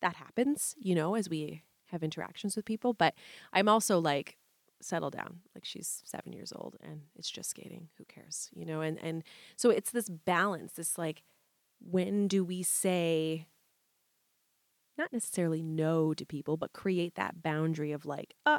that 0.00 0.16
happens, 0.16 0.74
you 0.78 0.94
know, 0.94 1.14
as 1.14 1.28
we 1.28 1.62
have 1.86 2.02
interactions 2.02 2.56
with 2.56 2.64
people. 2.64 2.92
But 2.94 3.14
I'm 3.52 3.68
also 3.68 3.98
like, 3.98 4.36
settle 4.82 5.10
down. 5.10 5.40
Like 5.54 5.64
she's 5.64 6.02
seven 6.04 6.32
years 6.32 6.52
old 6.54 6.76
and 6.82 7.02
it's 7.16 7.30
just 7.30 7.50
skating. 7.50 7.88
Who 7.98 8.04
cares? 8.04 8.50
You 8.54 8.64
know, 8.64 8.80
and 8.80 8.98
and 9.02 9.22
so 9.56 9.70
it's 9.70 9.90
this 9.90 10.08
balance, 10.08 10.72
this 10.72 10.98
like, 10.98 11.22
when 11.80 12.28
do 12.28 12.44
we 12.44 12.62
say 12.62 13.46
not 14.98 15.12
necessarily 15.12 15.62
no 15.62 16.12
to 16.12 16.26
people, 16.26 16.56
but 16.56 16.72
create 16.72 17.14
that 17.14 17.42
boundary 17.42 17.92
of 17.92 18.04
like, 18.04 18.34
uh, 18.44 18.58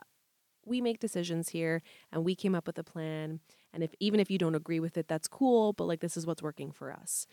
we 0.66 0.82
make 0.82 1.00
decisions 1.00 1.50
here 1.50 1.82
and 2.12 2.24
we 2.24 2.36
came 2.36 2.56
up 2.56 2.66
with 2.68 2.78
a 2.78 2.84
plan. 2.84 3.40
And 3.74 3.84
if 3.84 3.94
even 4.00 4.20
if 4.20 4.30
you 4.30 4.38
don't 4.38 4.56
agree 4.56 4.80
with 4.80 4.98
it, 4.98 5.08
that's 5.08 5.28
cool, 5.28 5.74
but 5.74 5.86
like 5.86 6.02
this 6.02 6.18
is 6.18 6.26
what's 6.26 6.44
working 6.44 6.72
for 6.72 6.92
us. 6.92 7.26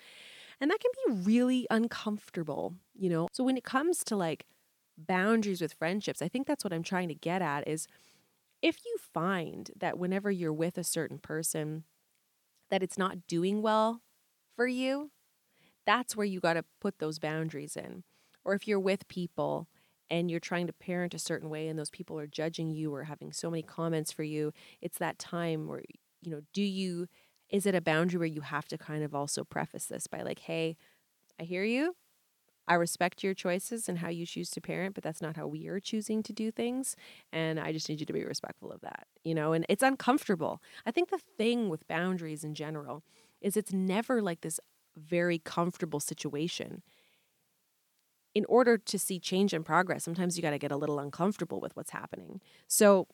And 0.61 0.71
that 0.71 0.81
can 0.81 0.91
be 1.07 1.23
really 1.23 1.67
uncomfortable, 1.71 2.75
you 2.95 3.09
know? 3.09 3.29
So 3.33 3.45
when 3.45 3.57
it 3.57 3.65
comes 3.65 4.03
to 4.05 4.17
like 4.17 4.47
boundaries 4.97 5.61
with 5.61 5.73
friendships, 5.75 6.21
I 6.21 6.29
think 6.29 6.47
that's 6.47 6.65
what 6.65 6.73
I'm 6.73 6.83
trying 6.83 7.09
to 7.09 7.15
get 7.15 7.43
at 7.43 7.67
is 7.69 7.87
if 8.61 8.85
you 8.85 8.97
find 9.15 9.71
that 9.77 9.99
whenever 9.99 10.31
you're 10.31 10.53
with 10.53 10.79
a 10.79 10.85
certain 10.85 11.19
person 11.19 11.85
that 12.71 12.83
it's 12.83 12.99
not 12.99 13.27
doing 13.27 13.63
well 13.63 14.03
for 14.57 14.67
you, 14.67 15.11
that's 15.87 16.17
where 16.17 16.27
you 16.27 16.41
got 16.41 16.55
to 16.55 16.65
put 16.81 16.99
those 16.99 17.19
boundaries 17.19 17.77
in 17.77 18.03
or 18.45 18.55
if 18.55 18.67
you're 18.67 18.81
with 18.81 19.07
people 19.09 19.69
and 20.11 20.31
you're 20.31 20.41
trying 20.41 20.67
to 20.67 20.73
parent 20.73 21.13
a 21.15 21.19
certain 21.19 21.51
way 21.51 21.69
and 21.69 21.79
those 21.79 21.91
people 21.91 22.19
are 22.19 22.27
judging 22.27 22.71
you 22.71 22.95
or 22.95 23.05
having 23.05 23.33
so 23.33 23.51
many 23.51 23.63
comments 23.63 24.11
for 24.11 24.23
you, 24.23 24.53
it's 24.81 24.99
that 24.99 25.19
time 25.19 25.69
where, 25.69 25.83
you 26.23 26.31
know, 26.31 26.41
do 26.55 26.63
you, 26.63 27.07
is 27.51 27.67
it 27.67 27.75
a 27.75 27.81
boundary 27.81 28.19
where 28.19 28.27
you 28.27 28.43
have 28.43 28.69
to 28.69 28.79
kind 28.79 29.03
of 29.03 29.15
also 29.15 29.45
preface 29.45 29.87
this 29.87 30.07
by 30.07 30.23
like, 30.23 30.41
hey, 30.41 30.77
I 31.41 31.45
hear 31.45 31.65
you. 31.65 31.97
I 32.69 32.75
respect 32.75 33.25
your 33.25 33.33
choices 33.33 33.89
and 33.89 33.99
how 33.99 34.11
you 34.11 34.27
choose 34.27 34.51
to 34.51 34.61
parent, 34.61 34.95
but 34.95 35.03
that's 35.03 35.23
not 35.23 35.37
how 35.37 35.47
we 35.47 35.69
are 35.69 35.81
choosing 35.81 36.23
to 36.25 36.35
do 36.35 36.51
things. 36.51 36.97
And 37.33 37.59
I 37.59 37.73
just 37.73 37.89
need 37.89 38.01
you 38.01 38.07
to 38.07 38.13
be 38.13 38.25
respectful 38.25 38.71
of 38.71 38.83
that, 38.83 39.07
you 39.25 39.35
know? 39.35 39.55
And 39.55 39.65
it's 39.71 39.83
uncomfortable. 39.83 40.63
I 40.85 40.91
think 40.91 41.09
the 41.09 41.21
thing 41.39 41.71
with 41.71 41.89
boundaries 41.89 42.45
in 42.45 42.55
general 42.55 43.03
is 43.41 43.57
it's 43.57 43.73
never 43.73 44.21
like 44.21 44.43
this 44.43 44.61
very 44.97 45.39
comfortable 45.39 46.01
situation 46.01 46.83
in 48.35 48.45
order 48.49 48.79
to 48.79 48.99
see 48.99 49.19
change 49.19 49.53
and 49.53 49.65
progress, 49.65 50.05
sometimes 50.05 50.37
you 50.37 50.43
got 50.43 50.51
to 50.51 50.59
get 50.59 50.71
a 50.71 50.77
little 50.77 50.99
uncomfortable 50.99 51.61
with 51.61 51.75
what's 51.77 51.91
happening. 51.91 52.41
So 52.67 53.09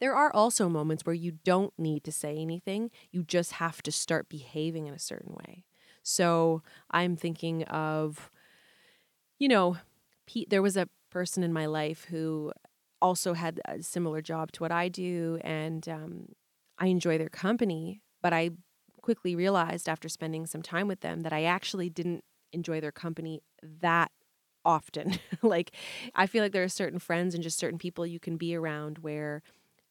there 0.00 0.14
are 0.14 0.34
also 0.34 0.68
moments 0.68 1.04
where 1.04 1.14
you 1.14 1.32
don't 1.44 1.72
need 1.78 2.04
to 2.04 2.12
say 2.12 2.36
anything, 2.38 2.90
you 3.10 3.22
just 3.22 3.52
have 3.52 3.82
to 3.82 3.92
start 3.92 4.28
behaving 4.28 4.86
in 4.86 4.94
a 4.94 4.98
certain 4.98 5.34
way. 5.34 5.64
So 6.02 6.62
I'm 6.90 7.16
thinking 7.16 7.64
of, 7.64 8.30
you 9.38 9.48
know, 9.48 9.76
Pete, 10.26 10.50
there 10.50 10.62
was 10.62 10.76
a 10.76 10.88
person 11.10 11.42
in 11.42 11.52
my 11.52 11.66
life 11.66 12.06
who 12.10 12.52
also 13.02 13.34
had 13.34 13.60
a 13.66 13.82
similar 13.82 14.22
job 14.22 14.52
to 14.52 14.62
what 14.62 14.72
I 14.72 14.88
do, 14.88 15.38
and 15.42 15.88
um, 15.88 16.28
I 16.78 16.86
enjoy 16.86 17.18
their 17.18 17.28
company, 17.28 18.02
but 18.22 18.32
I 18.32 18.50
quickly 19.02 19.34
realized 19.34 19.88
after 19.88 20.08
spending 20.08 20.46
some 20.46 20.62
time 20.62 20.86
with 20.88 21.00
them 21.00 21.20
that 21.22 21.32
I 21.32 21.44
actually 21.44 21.88
didn't 21.88 22.24
enjoy 22.52 22.80
their 22.80 22.92
company 22.92 23.42
that 23.62 24.10
often. 24.64 25.18
like 25.42 25.74
I 26.14 26.26
feel 26.26 26.42
like 26.42 26.52
there 26.52 26.64
are 26.64 26.68
certain 26.68 26.98
friends 26.98 27.34
and 27.34 27.42
just 27.42 27.58
certain 27.58 27.78
people 27.78 28.06
you 28.06 28.20
can 28.20 28.36
be 28.36 28.54
around 28.54 28.98
where 28.98 29.42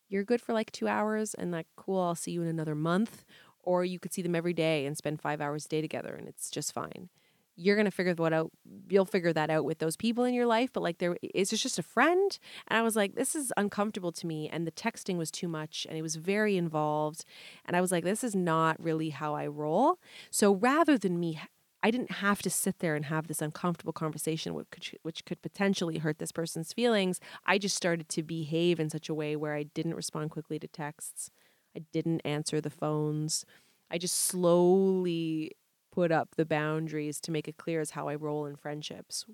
you're 0.09 0.23
good 0.23 0.41
for 0.41 0.53
like 0.53 0.71
2 0.71 0.87
hours 0.87 1.33
and 1.33 1.51
like 1.51 1.67
cool, 1.75 2.01
I'll 2.01 2.15
see 2.15 2.31
you 2.31 2.41
in 2.41 2.47
another 2.47 2.75
month 2.75 3.23
or 3.63 3.85
you 3.85 3.99
could 3.99 4.13
see 4.13 4.21
them 4.21 4.35
every 4.35 4.53
day 4.53 4.85
and 4.85 4.97
spend 4.97 5.21
5 5.21 5.39
hours 5.39 5.65
a 5.65 5.69
day 5.69 5.81
together 5.81 6.13
and 6.15 6.27
it's 6.27 6.49
just 6.49 6.73
fine. 6.73 7.09
You're 7.55 7.75
to 7.83 7.91
figure 7.91 8.13
that 8.13 8.33
out 8.33 8.51
you'll 8.89 9.05
figure 9.05 9.33
that 9.33 9.49
out 9.49 9.65
with 9.65 9.79
those 9.79 9.97
people 9.97 10.23
in 10.23 10.33
your 10.33 10.45
life, 10.45 10.71
but 10.71 10.81
like 10.81 10.97
there 10.97 11.17
is 11.33 11.49
just 11.49 11.77
a 11.77 11.83
friend 11.83 12.39
and 12.67 12.77
I 12.79 12.81
was 12.81 12.95
like 12.95 13.15
this 13.15 13.35
is 13.35 13.53
uncomfortable 13.57 14.11
to 14.13 14.27
me 14.27 14.49
and 14.49 14.65
the 14.65 14.71
texting 14.71 15.17
was 15.17 15.29
too 15.29 15.47
much 15.47 15.85
and 15.89 15.97
it 15.97 16.01
was 16.01 16.15
very 16.15 16.57
involved 16.57 17.25
and 17.65 17.75
I 17.75 17.81
was 17.81 17.91
like 17.91 18.03
this 18.03 18.23
is 18.23 18.35
not 18.35 18.81
really 18.81 19.09
how 19.09 19.35
I 19.35 19.47
roll. 19.47 19.99
So 20.31 20.53
rather 20.53 20.97
than 20.97 21.19
me 21.19 21.39
I 21.81 21.91
didn't 21.91 22.11
have 22.11 22.41
to 22.41 22.49
sit 22.49 22.79
there 22.79 22.95
and 22.95 23.05
have 23.05 23.27
this 23.27 23.41
uncomfortable 23.41 23.93
conversation, 23.93 24.53
which 24.53 24.69
could, 24.69 24.99
which 25.03 25.25
could 25.25 25.41
potentially 25.41 25.99
hurt 25.99 26.19
this 26.19 26.31
person's 26.31 26.73
feelings. 26.73 27.19
I 27.45 27.57
just 27.57 27.75
started 27.75 28.09
to 28.09 28.23
behave 28.23 28.79
in 28.79 28.89
such 28.89 29.07
a 29.07 29.13
way 29.13 29.35
where 29.35 29.55
I 29.55 29.63
didn't 29.63 29.95
respond 29.95 30.31
quickly 30.31 30.59
to 30.59 30.67
texts. 30.67 31.31
I 31.75 31.83
didn't 31.93 32.21
answer 32.21 32.59
the 32.59 32.69
phones. 32.69 33.45
I 33.89 33.97
just 33.97 34.15
slowly 34.15 35.53
put 35.91 36.11
up 36.11 36.35
the 36.35 36.45
boundaries 36.45 37.19
to 37.21 37.31
make 37.31 37.47
it 37.47 37.57
clear 37.57 37.79
as 37.81 37.91
how 37.91 38.07
I 38.09 38.15
roll 38.15 38.45
in 38.45 38.55
friendships 38.55 39.25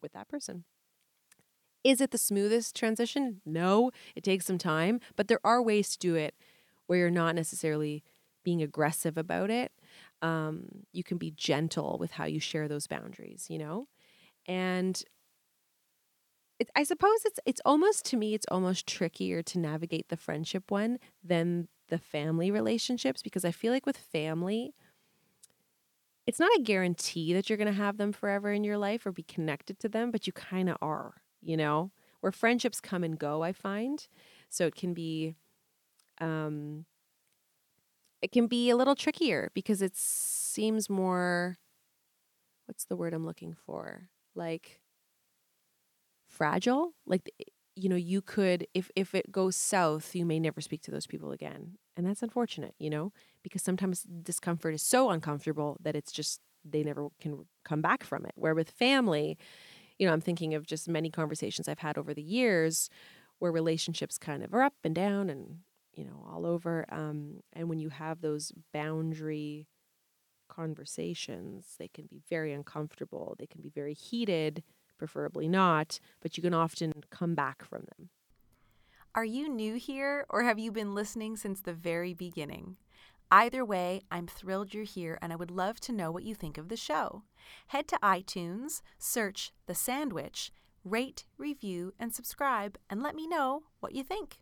with 0.00 0.12
that 0.12 0.28
person. 0.28 0.64
Is 1.82 2.00
it 2.00 2.10
the 2.10 2.18
smoothest 2.18 2.76
transition? 2.76 3.40
No, 3.44 3.90
it 4.14 4.24
takes 4.24 4.46
some 4.46 4.58
time, 4.58 5.00
but 5.16 5.28
there 5.28 5.40
are 5.44 5.62
ways 5.62 5.90
to 5.92 5.98
do 5.98 6.14
it 6.14 6.34
where 6.86 6.98
you're 6.98 7.10
not 7.10 7.34
necessarily 7.34 8.02
being 8.42 8.62
aggressive 8.62 9.16
about 9.16 9.50
it 9.50 9.72
um, 10.22 10.66
you 10.92 11.04
can 11.04 11.18
be 11.18 11.30
gentle 11.30 11.98
with 11.98 12.12
how 12.12 12.24
you 12.24 12.40
share 12.40 12.68
those 12.68 12.86
boundaries, 12.86 13.46
you 13.48 13.58
know? 13.58 13.88
And 14.46 15.02
it, 16.58 16.70
I 16.76 16.84
suppose 16.84 17.24
it's 17.24 17.40
it's 17.46 17.60
almost 17.64 18.04
to 18.06 18.16
me 18.16 18.34
it's 18.34 18.46
almost 18.50 18.86
trickier 18.86 19.42
to 19.42 19.58
navigate 19.58 20.08
the 20.08 20.16
friendship 20.16 20.70
one 20.70 20.98
than 21.22 21.68
the 21.88 21.98
family 21.98 22.50
relationships 22.50 23.22
because 23.22 23.44
I 23.44 23.50
feel 23.50 23.72
like 23.72 23.86
with 23.86 23.96
family 23.96 24.74
it's 26.26 26.40
not 26.40 26.50
a 26.56 26.62
guarantee 26.62 27.32
that 27.34 27.48
you're 27.48 27.58
going 27.58 27.66
to 27.66 27.72
have 27.72 27.98
them 27.98 28.12
forever 28.12 28.50
in 28.52 28.64
your 28.64 28.78
life 28.78 29.04
or 29.04 29.12
be 29.12 29.22
connected 29.22 29.78
to 29.80 29.88
them, 29.88 30.10
but 30.10 30.26
you 30.26 30.32
kind 30.32 30.70
of 30.70 30.76
are, 30.80 31.14
you 31.42 31.56
know? 31.56 31.90
Where 32.20 32.32
friendships 32.32 32.80
come 32.80 33.04
and 33.04 33.18
go, 33.18 33.42
I 33.42 33.52
find. 33.52 34.06
So 34.48 34.66
it 34.66 34.74
can 34.74 34.94
be 34.94 35.34
um 36.20 36.86
it 38.24 38.32
can 38.32 38.46
be 38.46 38.70
a 38.70 38.76
little 38.76 38.94
trickier 38.96 39.50
because 39.54 39.82
it 39.82 39.94
seems 39.94 40.88
more 40.88 41.58
what's 42.66 42.86
the 42.86 42.96
word 42.96 43.12
I'm 43.12 43.26
looking 43.26 43.54
for? 43.66 44.08
Like 44.34 44.80
fragile? 46.26 46.94
Like 47.06 47.30
eh, 47.40 47.44
you 47.76 47.88
know, 47.88 47.96
you 47.96 48.22
could 48.22 48.66
if 48.72 48.90
if 48.96 49.14
it 49.14 49.30
goes 49.30 49.56
south, 49.56 50.14
you 50.14 50.24
may 50.24 50.40
never 50.40 50.60
speak 50.62 50.82
to 50.82 50.90
those 50.90 51.06
people 51.06 51.32
again. 51.32 51.76
And 51.96 52.06
that's 52.06 52.22
unfortunate, 52.22 52.74
you 52.78 52.88
know, 52.90 53.12
because 53.42 53.62
sometimes 53.62 54.02
discomfort 54.22 54.74
is 54.74 54.82
so 54.82 55.10
uncomfortable 55.10 55.76
that 55.82 55.94
it's 55.94 56.10
just 56.12 56.40
they 56.64 56.82
never 56.82 57.08
can 57.20 57.44
come 57.64 57.82
back 57.82 58.04
from 58.04 58.24
it. 58.24 58.32
Where 58.36 58.54
with 58.54 58.70
family, 58.70 59.36
you 59.98 60.06
know, 60.06 60.12
I'm 60.14 60.22
thinking 60.22 60.54
of 60.54 60.66
just 60.66 60.88
many 60.88 61.10
conversations 61.10 61.68
I've 61.68 61.80
had 61.80 61.98
over 61.98 62.14
the 62.14 62.22
years 62.22 62.88
where 63.38 63.52
relationships 63.52 64.18
kind 64.18 64.42
of 64.42 64.54
are 64.54 64.62
up 64.62 64.74
and 64.84 64.94
down 64.94 65.28
and, 65.28 65.58
you 65.96 66.04
know, 66.04 66.26
all 66.30 66.46
over. 66.46 66.86
Um, 66.90 67.40
and 67.52 67.68
when 67.68 67.78
you 67.78 67.88
have 67.90 68.20
those 68.20 68.52
boundary 68.72 69.66
conversations, 70.48 71.76
they 71.78 71.88
can 71.88 72.06
be 72.06 72.22
very 72.28 72.52
uncomfortable, 72.52 73.34
they 73.38 73.46
can 73.46 73.60
be 73.60 73.70
very 73.70 73.94
heated, 73.94 74.62
preferably 74.98 75.48
not, 75.48 75.98
but 76.20 76.36
you 76.36 76.42
can 76.42 76.54
often 76.54 76.92
come 77.10 77.34
back 77.34 77.64
from 77.64 77.84
them. 77.96 78.10
Are 79.14 79.24
you 79.24 79.48
new 79.48 79.74
here 79.74 80.26
or 80.28 80.42
have 80.42 80.58
you 80.58 80.72
been 80.72 80.94
listening 80.94 81.36
since 81.36 81.60
the 81.60 81.72
very 81.72 82.14
beginning? 82.14 82.76
Either 83.30 83.64
way, 83.64 84.02
I'm 84.10 84.26
thrilled 84.26 84.74
you're 84.74 84.84
here 84.84 85.18
and 85.22 85.32
I 85.32 85.36
would 85.36 85.50
love 85.50 85.80
to 85.80 85.92
know 85.92 86.10
what 86.10 86.24
you 86.24 86.34
think 86.34 86.58
of 86.58 86.68
the 86.68 86.76
show. 86.76 87.22
Head 87.68 87.88
to 87.88 87.98
iTunes, 88.02 88.82
search 88.98 89.52
The 89.66 89.74
Sandwich, 89.74 90.52
rate, 90.84 91.24
review, 91.38 91.94
and 91.98 92.14
subscribe, 92.14 92.76
and 92.90 93.02
let 93.02 93.14
me 93.14 93.26
know 93.26 93.64
what 93.80 93.94
you 93.94 94.02
think. 94.02 94.38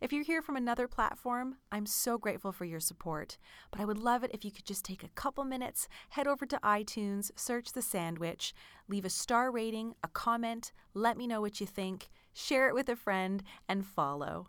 If 0.00 0.12
you're 0.12 0.24
here 0.24 0.42
from 0.42 0.56
another 0.56 0.88
platform, 0.88 1.56
I'm 1.72 1.86
so 1.86 2.18
grateful 2.18 2.52
for 2.52 2.64
your 2.64 2.80
support, 2.80 3.38
but 3.70 3.80
I 3.80 3.84
would 3.84 3.98
love 3.98 4.22
it 4.22 4.30
if 4.32 4.44
you 4.44 4.50
could 4.50 4.64
just 4.64 4.84
take 4.84 5.02
a 5.02 5.08
couple 5.08 5.44
minutes, 5.44 5.88
head 6.10 6.26
over 6.26 6.46
to 6.46 6.58
iTunes, 6.62 7.30
search 7.36 7.72
The 7.72 7.82
Sandwich, 7.82 8.54
leave 8.88 9.04
a 9.04 9.10
star 9.10 9.50
rating, 9.50 9.94
a 10.02 10.08
comment, 10.08 10.72
let 10.94 11.16
me 11.16 11.26
know 11.26 11.40
what 11.40 11.60
you 11.60 11.66
think, 11.66 12.08
share 12.32 12.68
it 12.68 12.74
with 12.74 12.88
a 12.88 12.96
friend, 12.96 13.42
and 13.68 13.86
follow. 13.86 14.48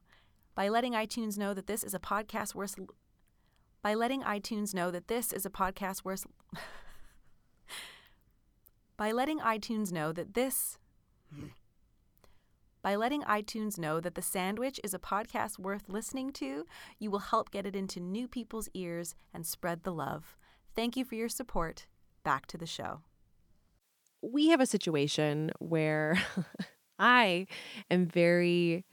By 0.56 0.70
letting 0.70 0.94
iTunes 0.94 1.38
know 1.38 1.54
that 1.54 1.68
this 1.68 1.84
is 1.84 1.94
a 1.94 2.00
podcast 2.00 2.54
worth 2.56 2.78
by 3.82 3.94
letting 3.94 4.24
iTunes 4.24 4.74
know 4.74 4.92
that 4.92 5.08
this 5.08 5.32
is 5.32 5.46
a 5.46 5.50
podcast 5.50 6.04
worth 6.04 6.28
by 8.98 9.12
letting 9.12 9.40
iTunes 9.40 9.92
know 9.92 10.12
that 10.12 10.34
this 10.34 10.78
by 12.82 12.96
letting 12.96 13.24
iTunes 13.24 13.78
know 13.78 14.00
that 14.00 14.16
The 14.16 14.22
Sandwich 14.22 14.80
is 14.84 14.94
a 14.94 15.00
podcast 15.00 15.60
worth 15.60 15.90
listening 15.90 16.32
to, 16.34 16.66
you 16.98 17.12
will 17.12 17.20
help 17.20 17.52
get 17.52 17.66
it 17.66 17.76
into 17.76 18.00
new 18.00 18.28
people's 18.28 18.70
ears 18.74 19.16
and 19.34 19.46
spread 19.46 19.84
the 19.84 19.92
love. 19.92 20.38
Thank 20.76 20.96
you 20.96 21.04
for 21.04 21.16
your 21.16 21.30
support. 21.30 21.88
Back 22.24 22.46
to 22.48 22.58
the 22.58 22.66
show. 22.66 23.02
We 24.22 24.50
have 24.50 24.62
a 24.62 24.66
situation 24.66 25.52
where 25.60 26.22
I 27.00 27.48
am 27.90 28.06
very 28.06 28.86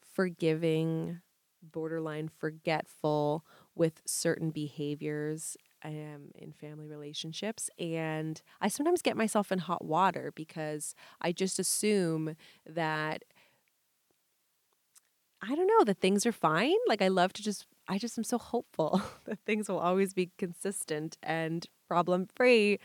forgiving, 0.00 1.20
borderline 1.62 2.28
forgetful 2.28 3.44
with 3.74 4.02
certain 4.06 4.50
behaviors 4.50 5.56
um, 5.84 6.30
in 6.34 6.52
family 6.52 6.86
relationships. 6.86 7.70
And 7.78 8.40
I 8.60 8.68
sometimes 8.68 9.02
get 9.02 9.16
myself 9.16 9.52
in 9.52 9.58
hot 9.58 9.84
water 9.84 10.32
because 10.34 10.94
I 11.20 11.32
just 11.32 11.58
assume 11.58 12.36
that 12.66 13.24
I 15.40 15.54
don't 15.54 15.68
know 15.68 15.84
that 15.84 16.00
things 16.00 16.26
are 16.26 16.32
fine. 16.32 16.74
Like 16.88 17.02
I 17.02 17.08
love 17.08 17.32
to 17.34 17.42
just 17.42 17.66
I 17.86 17.98
just 17.98 18.18
am 18.18 18.24
so 18.24 18.38
hopeful 18.38 19.00
that 19.24 19.38
things 19.46 19.68
will 19.68 19.78
always 19.78 20.12
be 20.14 20.30
consistent 20.36 21.16
and 21.22 21.66
problem 21.86 22.26
free. 22.34 22.78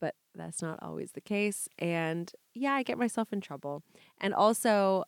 But 0.00 0.14
that's 0.34 0.62
not 0.62 0.78
always 0.82 1.12
the 1.12 1.20
case. 1.20 1.68
And 1.78 2.32
yeah, 2.54 2.72
I 2.72 2.82
get 2.82 2.98
myself 2.98 3.32
in 3.32 3.40
trouble. 3.40 3.82
And 4.20 4.34
also 4.34 5.04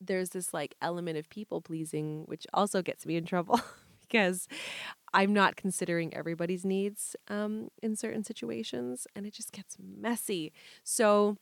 there's 0.00 0.30
this 0.30 0.54
like 0.54 0.74
element 0.80 1.18
of 1.18 1.28
people 1.28 1.60
pleasing 1.60 2.22
which 2.26 2.46
also 2.54 2.80
gets 2.80 3.04
me 3.04 3.16
in 3.16 3.24
trouble 3.24 3.60
because 4.00 4.48
I'm 5.12 5.32
not 5.32 5.56
considering 5.56 6.14
everybody's 6.14 6.64
needs 6.64 7.16
um, 7.28 7.68
in 7.82 7.96
certain 7.96 8.24
situations, 8.24 9.06
and 9.14 9.26
it 9.26 9.34
just 9.34 9.52
gets 9.52 9.76
messy. 9.80 10.52
So, 10.84 11.36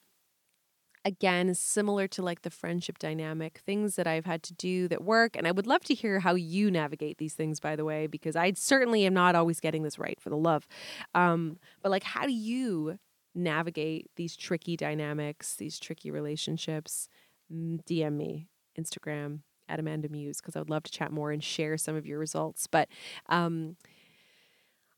again, 1.05 1.55
similar 1.55 2.07
to 2.09 2.23
like 2.23 2.43
the 2.43 2.51
friendship 2.51 2.99
dynamic, 2.99 3.61
things 3.65 3.97
that 3.97 4.07
I've 4.07 4.27
had 4.27 4.43
to 4.45 4.55
do 4.55 4.89
that 4.89 5.05
work. 5.05 5.37
And 5.37 5.47
I 5.47 5.53
would 5.53 5.67
love 5.67 5.83
to 5.85 5.95
hear 5.95 6.21
how 6.21 6.35
you 6.35 6.71
navigate 6.71 7.19
these 7.19 7.35
things, 7.35 7.61
by 7.61 7.77
the 7.77 7.85
way, 7.85 8.07
because 8.07 8.37
I 8.37 8.53
certainly 8.53 9.05
am 9.07 9.15
not 9.15 9.35
always 9.35 9.61
getting 9.61 9.83
this 9.83 9.99
right 9.99 10.21
for 10.21 10.31
the 10.31 10.37
love. 10.37 10.67
Um, 11.15 11.59
but 11.83 11.91
like, 11.91 12.05
how 12.05 12.27
do 12.27 12.33
you 12.33 12.99
navigate 13.35 14.11
these 14.17 14.37
tricky 14.37 14.77
dynamics, 14.77 15.57
these 15.57 15.79
tricky 15.79 16.11
relationships? 16.11 17.09
DM 17.51 18.13
me, 18.13 18.49
Instagram, 18.79 19.41
at 19.69 19.81
Amanda 19.81 20.09
Muse 20.09 20.41
because 20.41 20.57
I 20.57 20.59
would 20.61 20.71
love 20.71 20.85
to 20.85 20.93
chat 20.93 21.13
more 21.13 21.31
and 21.31 21.43
share 21.43 21.77
some 21.77 21.97
of 21.97 22.07
your 22.07 22.19
results. 22.19 22.67
But 22.67 22.89
um, 23.29 23.77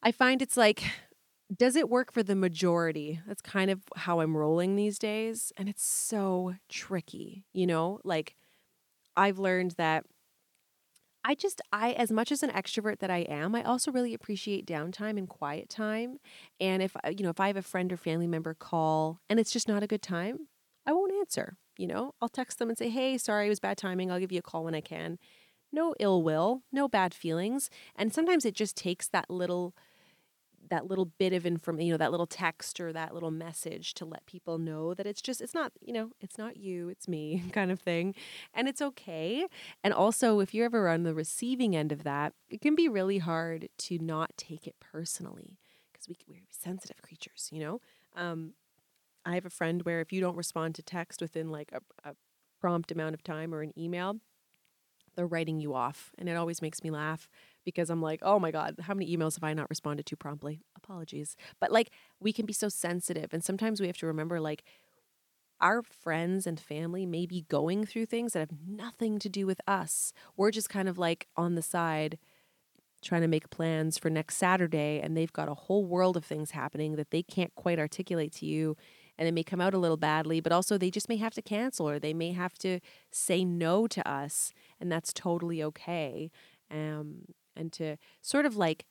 I 0.03 0.13
find 0.13 0.41
it's 0.41 0.57
like, 0.57 0.85
does 1.55 1.77
it 1.77 1.89
work 1.89 2.13
for 2.13 2.23
the 2.23 2.37
majority? 2.37 3.21
That's 3.27 3.43
kind 3.43 3.71
of 3.71 3.81
how 3.97 4.21
I'm 4.21 4.37
rolling 4.37 4.77
these 4.77 4.99
days. 4.99 5.53
And 5.57 5.69
it's 5.69 5.85
so 5.85 6.55
tricky, 6.69 7.45
you 7.53 7.67
know? 7.67 8.01
Like, 8.05 8.37
I've 9.17 9.39
learned 9.39 9.73
that 9.73 10.05
I 11.23 11.35
just, 11.35 11.61
I, 11.73 11.93
as 11.93 12.11
much 12.11 12.33
as 12.33 12.43
an 12.43 12.51
extrovert 12.51 13.01
that 13.01 13.11
I 13.11 13.19
am, 13.19 13.55
I 13.55 13.63
also 13.63 13.93
really 13.93 14.15
appreciate 14.15 14.67
downtime 14.67 15.19
and 15.19 15.29
quiet 15.29 15.69
time. 15.69 16.19
And 16.59 16.83
if, 16.83 16.97
you 17.05 17.23
know, 17.23 17.31
if 17.31 17.41
I 17.41 17.49
have 17.49 17.59
a 17.59 17.63
friend 17.63 17.93
or 17.93 17.99
family 17.99 18.27
member 18.27 18.55
call 18.55 19.21
and 19.29 19.39
it's 19.39 19.51
just 19.51 19.69
not 19.69 19.83
a 19.83 19.87
good 19.87 20.03
time, 20.03 20.49
I 20.87 20.93
won't 20.93 21.13
answer. 21.13 21.57
You 21.77 21.87
know, 21.87 22.15
I'll 22.21 22.29
text 22.29 22.59
them 22.59 22.69
and 22.69 22.77
say, 22.77 22.91
hey, 22.91 23.17
sorry, 23.17 23.47
it 23.47 23.51
was 23.51 23.61
bad 23.61 23.79
timing. 23.79 24.11
I'll 24.11 24.21
give 24.21 24.33
you 24.33 24.39
a 24.39 24.43
call 24.43 24.65
when 24.65 24.75
I 24.75 24.81
can. 24.81 25.19
No 25.73 25.95
ill 26.01 26.23
will, 26.23 26.63
no 26.73 26.89
bad 26.89 27.15
feelings. 27.15 27.71
And 27.97 28.13
sometimes 28.13 28.45
it 28.45 28.55
just 28.55 28.77
takes 28.77 29.09
that 29.09 29.31
little 29.31 29.75
that 30.71 30.87
little 30.87 31.07
bit 31.07 31.33
of 31.33 31.45
information, 31.45 31.87
you 31.87 31.93
know, 31.93 31.99
that 31.99 32.11
little 32.11 32.27
text 32.27 32.81
or 32.81 32.93
that 32.93 33.13
little 33.13 33.31
message 33.31 33.93
to 33.95 34.05
let 34.05 34.25
people 34.27 34.57
know 34.57 34.95
that 34.95 35.07
it's 35.07 35.21
just, 35.21 35.41
it's 35.41 35.55
not, 35.55 35.73
you 35.81 35.93
know, 35.93 36.11
it's 36.21 36.39
not 36.39 36.57
you, 36.57 36.89
it's 36.89 37.09
me 37.09 37.43
kind 37.53 37.71
of 37.71 37.81
thing. 37.81 38.15
And 38.55 38.69
it's 38.69 38.81
okay. 38.81 39.47
And 39.85 39.93
also, 39.93 40.41
if 40.41 40.55
you're 40.55 40.67
ever 40.67 40.89
on 40.89 41.03
the 41.03 41.15
receiving 41.15 41.77
end 41.77 41.93
of 41.93 42.05
that, 42.05 42.33
it 42.49 42.61
can 42.61 42.75
be 42.75 42.89
really 42.89 43.19
hard 43.19 43.69
to 43.79 43.99
not 43.99 44.31
take 44.37 44.67
it 44.67 44.77
personally 44.81 45.59
because 45.93 46.09
we, 46.09 46.17
we're 46.29 46.47
sensitive 46.51 47.03
creatures, 47.03 47.49
you 47.53 47.61
know? 47.61 47.81
Um, 48.17 48.55
I 49.31 49.35
have 49.35 49.47
a 49.47 49.51
friend 49.51 49.83
where 49.83 50.01
if 50.01 50.13
you 50.13 50.21
don't 50.21 50.37
respond 50.37 50.75
to 50.77 50.83
text 50.83 51.21
within 51.21 51.51
like 51.51 51.73
a, 51.73 52.09
a 52.09 52.15
prompt 52.61 52.91
amount 52.91 53.15
of 53.15 53.23
time 53.23 53.55
or 53.55 53.63
an 53.63 53.73
email, 53.79 54.17
they're 55.17 55.27
writing 55.27 55.61
you 55.61 55.75
off. 55.75 56.13
And 56.19 56.29
it 56.29 56.37
always 56.37 56.63
makes 56.63 56.83
me 56.83 56.91
laugh 56.91 57.29
because 57.65 57.91
I'm 57.91 58.03
like, 58.03 58.21
oh 58.23 58.39
my 58.39 58.51
God, 58.51 58.77
how 58.83 58.95
many 58.95 59.15
emails 59.15 59.35
have 59.35 59.45
I 59.45 59.55
not 59.55 59.71
responded 59.71 60.07
to 60.07 60.17
promptly? 60.17 60.63
Apologies. 60.77 61.37
But 61.61 61.73
like, 61.73 61.91
we 62.21 62.33
can 62.33 62.47
be 62.47 62.53
so 62.53 62.69
sensitive. 62.69 63.33
And 63.33 63.45
sometimes 63.45 63.81
we 63.81 63.87
have 63.87 63.99
to 63.99 64.07
remember, 64.07 64.41
like, 64.41 64.65
our 65.61 65.83
friends 65.83 66.47
and 66.47 66.59
family 66.59 67.05
may 67.05 67.27
be 67.27 67.43
going 67.43 67.85
through 67.85 68.07
things 68.07 68.33
that 68.33 68.41
have 68.41 68.59
nothing 68.67 69.19
to 69.19 69.29
do 69.29 69.47
with 69.47 69.61
us. 69.67 70.13
We're 70.37 70.51
just 70.51 70.71
kind 70.71 70.89
of 70.89 70.97
like 70.97 71.27
on 71.37 71.55
the 71.55 71.63
side 71.63 72.19
trying 73.03 73.23
to 73.23 73.29
make 73.29 73.51
plans 73.51 73.99
for 73.99 74.11
next 74.11 74.37
Saturday, 74.37 75.01
and 75.03 75.17
they've 75.17 75.33
got 75.33 75.49
a 75.49 75.55
whole 75.55 75.85
world 75.85 76.17
of 76.17 76.25
things 76.25 76.51
happening 76.51 76.97
that 76.97 77.11
they 77.11 77.23
can't 77.23 77.55
quite 77.55 77.79
articulate 77.79 78.33
to 78.33 78.47
you 78.47 78.77
and 79.21 79.29
it 79.29 79.33
may 79.33 79.45
come 79.45 79.61
out 79.61 79.75
a 79.75 79.79
little 79.79 79.99
badly, 79.99 80.41
but 80.41 80.51
also 80.53 80.79
they 80.79 80.91
just 80.91 81.11
may 81.11 81.19
have 81.19 81.35
to 81.35 81.43
cancel 81.43 81.89
or 81.89 82.01
they 82.01 82.15
may 82.15 82.33
have 82.33 82.55
to 82.61 82.81
say 83.13 83.45
no 83.45 83.87
to 83.87 84.09
us, 84.11 84.53
and 84.81 84.91
that's 84.91 85.13
totally 85.13 85.63
okay. 85.63 86.33
Um, 86.71 87.27
and 87.55 87.71
to 87.75 87.99
sort 88.23 88.47
of 88.47 88.57
like 88.57 88.87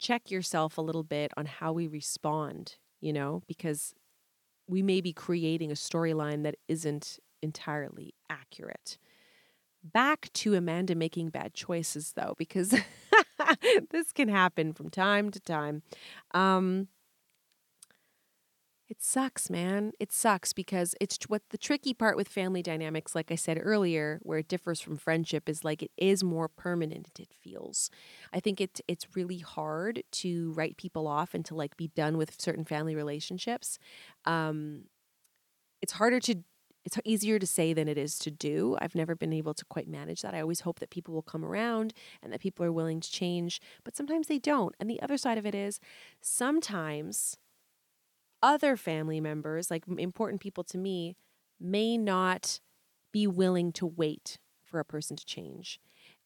check 0.00 0.30
yourself 0.30 0.78
a 0.78 0.82
little 0.82 1.04
bit 1.04 1.32
on 1.36 1.46
how 1.46 1.72
we 1.72 1.86
respond, 1.86 2.76
you 3.00 3.12
know, 3.12 3.42
because 3.46 3.94
we 4.66 4.82
may 4.82 5.00
be 5.02 5.12
creating 5.12 5.70
a 5.70 5.74
storyline 5.74 6.44
that 6.44 6.56
isn't 6.68 7.18
entirely 7.42 8.14
accurate. 8.30 8.96
Back 9.84 10.30
to 10.34 10.54
Amanda 10.54 10.94
making 10.94 11.30
bad 11.30 11.54
choices, 11.54 12.12
though, 12.14 12.34
because 12.38 12.74
this 13.90 14.12
can 14.12 14.28
happen 14.28 14.72
from 14.72 14.90
time 14.90 15.30
to 15.30 15.40
time. 15.40 15.82
Um, 16.32 16.88
it 18.92 19.02
sucks, 19.02 19.48
man. 19.48 19.92
It 19.98 20.12
sucks 20.12 20.52
because 20.52 20.94
it's 21.00 21.18
what 21.26 21.40
the 21.48 21.56
tricky 21.56 21.94
part 21.94 22.14
with 22.14 22.28
family 22.28 22.62
dynamics, 22.62 23.14
like 23.14 23.32
I 23.32 23.36
said 23.36 23.58
earlier, 23.58 24.20
where 24.22 24.40
it 24.40 24.48
differs 24.48 24.82
from 24.82 24.98
friendship, 24.98 25.48
is 25.48 25.64
like 25.64 25.82
it 25.82 25.92
is 25.96 26.22
more 26.22 26.46
permanent. 26.46 27.18
It 27.18 27.32
feels. 27.32 27.88
I 28.34 28.40
think 28.40 28.60
it 28.60 28.82
it's 28.86 29.16
really 29.16 29.38
hard 29.38 30.02
to 30.20 30.52
write 30.52 30.76
people 30.76 31.08
off 31.08 31.32
and 31.32 31.42
to 31.46 31.54
like 31.54 31.78
be 31.78 31.88
done 31.88 32.18
with 32.18 32.38
certain 32.38 32.66
family 32.66 32.94
relationships. 32.94 33.78
Um, 34.26 34.82
it's 35.80 35.94
harder 35.94 36.20
to 36.20 36.44
it's 36.84 36.98
easier 37.02 37.38
to 37.38 37.46
say 37.46 37.72
than 37.72 37.88
it 37.88 37.96
is 37.96 38.18
to 38.18 38.30
do. 38.30 38.76
I've 38.78 38.94
never 38.94 39.14
been 39.14 39.32
able 39.32 39.54
to 39.54 39.64
quite 39.64 39.88
manage 39.88 40.20
that. 40.20 40.34
I 40.34 40.42
always 40.42 40.60
hope 40.60 40.80
that 40.80 40.90
people 40.90 41.14
will 41.14 41.22
come 41.22 41.46
around 41.46 41.94
and 42.22 42.30
that 42.30 42.40
people 42.42 42.66
are 42.66 42.72
willing 42.72 43.00
to 43.00 43.10
change, 43.10 43.58
but 43.84 43.96
sometimes 43.96 44.26
they 44.26 44.38
don't. 44.38 44.74
And 44.78 44.90
the 44.90 45.00
other 45.00 45.16
side 45.16 45.38
of 45.38 45.46
it 45.46 45.54
is 45.54 45.80
sometimes 46.20 47.38
other 48.42 48.76
family 48.76 49.20
members, 49.20 49.70
like 49.70 49.84
important 49.98 50.40
people 50.40 50.64
to 50.64 50.78
me, 50.78 51.16
may 51.60 51.96
not 51.96 52.60
be 53.12 53.26
willing 53.26 53.72
to 53.72 53.86
wait 53.86 54.38
for 54.64 54.80
a 54.80 54.84
person 54.84 55.16
to 55.16 55.24
change 55.24 55.78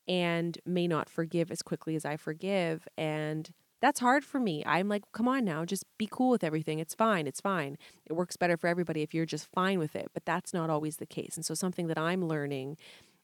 and 0.08 0.58
may 0.64 0.86
not 0.86 1.08
forgive 1.08 1.50
as 1.50 1.62
quickly 1.62 1.96
as 1.96 2.04
I 2.04 2.16
forgive. 2.16 2.86
And 2.96 3.50
that's 3.82 4.00
hard 4.00 4.24
for 4.24 4.38
me. 4.38 4.62
I'm 4.64 4.88
like, 4.88 5.02
come 5.12 5.28
on 5.28 5.44
now, 5.44 5.64
just 5.64 5.84
be 5.98 6.08
cool 6.10 6.30
with 6.30 6.44
everything. 6.44 6.78
It's 6.78 6.94
fine. 6.94 7.26
It's 7.26 7.40
fine. 7.40 7.76
It 8.06 8.14
works 8.14 8.36
better 8.36 8.56
for 8.56 8.68
everybody 8.68 9.02
if 9.02 9.12
you're 9.12 9.26
just 9.26 9.46
fine 9.52 9.78
with 9.78 9.94
it. 9.94 10.08
But 10.14 10.24
that's 10.24 10.54
not 10.54 10.70
always 10.70 10.96
the 10.96 11.06
case. 11.06 11.36
And 11.36 11.44
so, 11.44 11.54
something 11.54 11.88
that 11.88 11.98
I'm 11.98 12.26
learning 12.26 12.78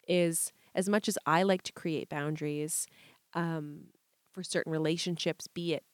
is 0.06 0.52
as 0.74 0.88
much 0.88 1.08
as 1.08 1.16
I 1.24 1.42
like 1.42 1.62
to 1.62 1.72
create 1.72 2.08
boundaries 2.08 2.86
um, 3.34 3.84
for 4.32 4.42
certain 4.42 4.72
relationships, 4.72 5.46
be 5.46 5.74
it 5.74 5.84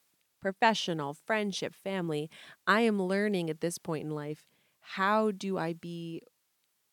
professional, 0.41 1.15
friendship, 1.15 1.75
family, 1.75 2.31
I 2.67 2.83
am 2.83 3.03
learning 3.03 3.51
at 3.51 3.61
this 3.61 3.79
point 3.79 4.05
in 4.05 4.11
life 4.11 4.47
how 4.81 5.31
do 5.31 5.59
I 5.59 5.73
be 5.75 6.23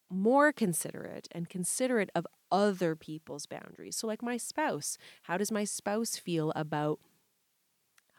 more 0.09 0.51
considerate 0.53 1.27
and 1.31 1.49
considerate 1.49 2.09
of 2.15 2.27
other 2.51 2.95
people's 2.95 3.45
boundaries. 3.45 3.97
So, 3.97 4.07
like 4.07 4.21
my 4.21 4.37
spouse, 4.37 4.97
how 5.23 5.37
does 5.37 5.51
my 5.51 5.63
spouse 5.63 6.17
feel 6.17 6.51
about 6.55 6.99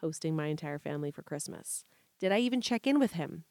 hosting 0.01 0.37
my 0.37 0.47
entire 0.47 0.79
family 0.79 1.11
for 1.11 1.23
Christmas? 1.23 1.85
Did 2.21 2.33
I 2.33 2.39
even 2.39 2.61
check 2.61 2.87
in 2.87 2.99
with 2.99 3.13
him? 3.13 3.45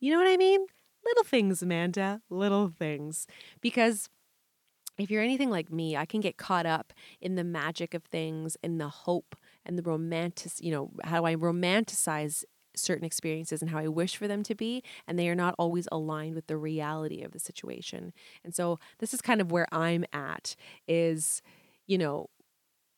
You 0.00 0.12
know 0.12 0.18
what 0.18 0.28
I 0.32 0.36
mean? 0.36 0.66
Little 1.04 1.24
things, 1.24 1.62
Amanda, 1.62 2.22
little 2.30 2.68
things. 2.68 3.26
Because 3.60 4.08
if 4.98 5.10
you're 5.10 5.22
anything 5.22 5.50
like 5.50 5.72
me, 5.72 5.96
I 5.96 6.06
can 6.06 6.20
get 6.20 6.36
caught 6.36 6.66
up 6.66 6.92
in 7.20 7.36
the 7.36 7.44
magic 7.44 7.94
of 7.94 8.04
things 8.04 8.56
in 8.62 8.78
the 8.78 8.88
hope 8.88 9.36
and 9.68 9.78
the 9.78 9.82
romantic, 9.82 10.52
you 10.60 10.72
know, 10.72 10.90
how 11.04 11.20
do 11.20 11.26
I 11.26 11.36
romanticize 11.36 12.44
certain 12.74 13.04
experiences 13.04 13.60
and 13.60 13.70
how 13.70 13.78
I 13.78 13.88
wish 13.88 14.16
for 14.16 14.28
them 14.28 14.42
to 14.44 14.54
be, 14.54 14.82
and 15.06 15.18
they 15.18 15.28
are 15.28 15.34
not 15.34 15.54
always 15.58 15.88
aligned 15.92 16.34
with 16.34 16.46
the 16.46 16.56
reality 16.56 17.22
of 17.22 17.32
the 17.32 17.38
situation. 17.38 18.12
And 18.44 18.54
so 18.54 18.78
this 18.98 19.12
is 19.12 19.20
kind 19.20 19.40
of 19.40 19.52
where 19.52 19.66
I'm 19.72 20.04
at 20.12 20.56
is, 20.86 21.42
you 21.86 21.98
know, 21.98 22.30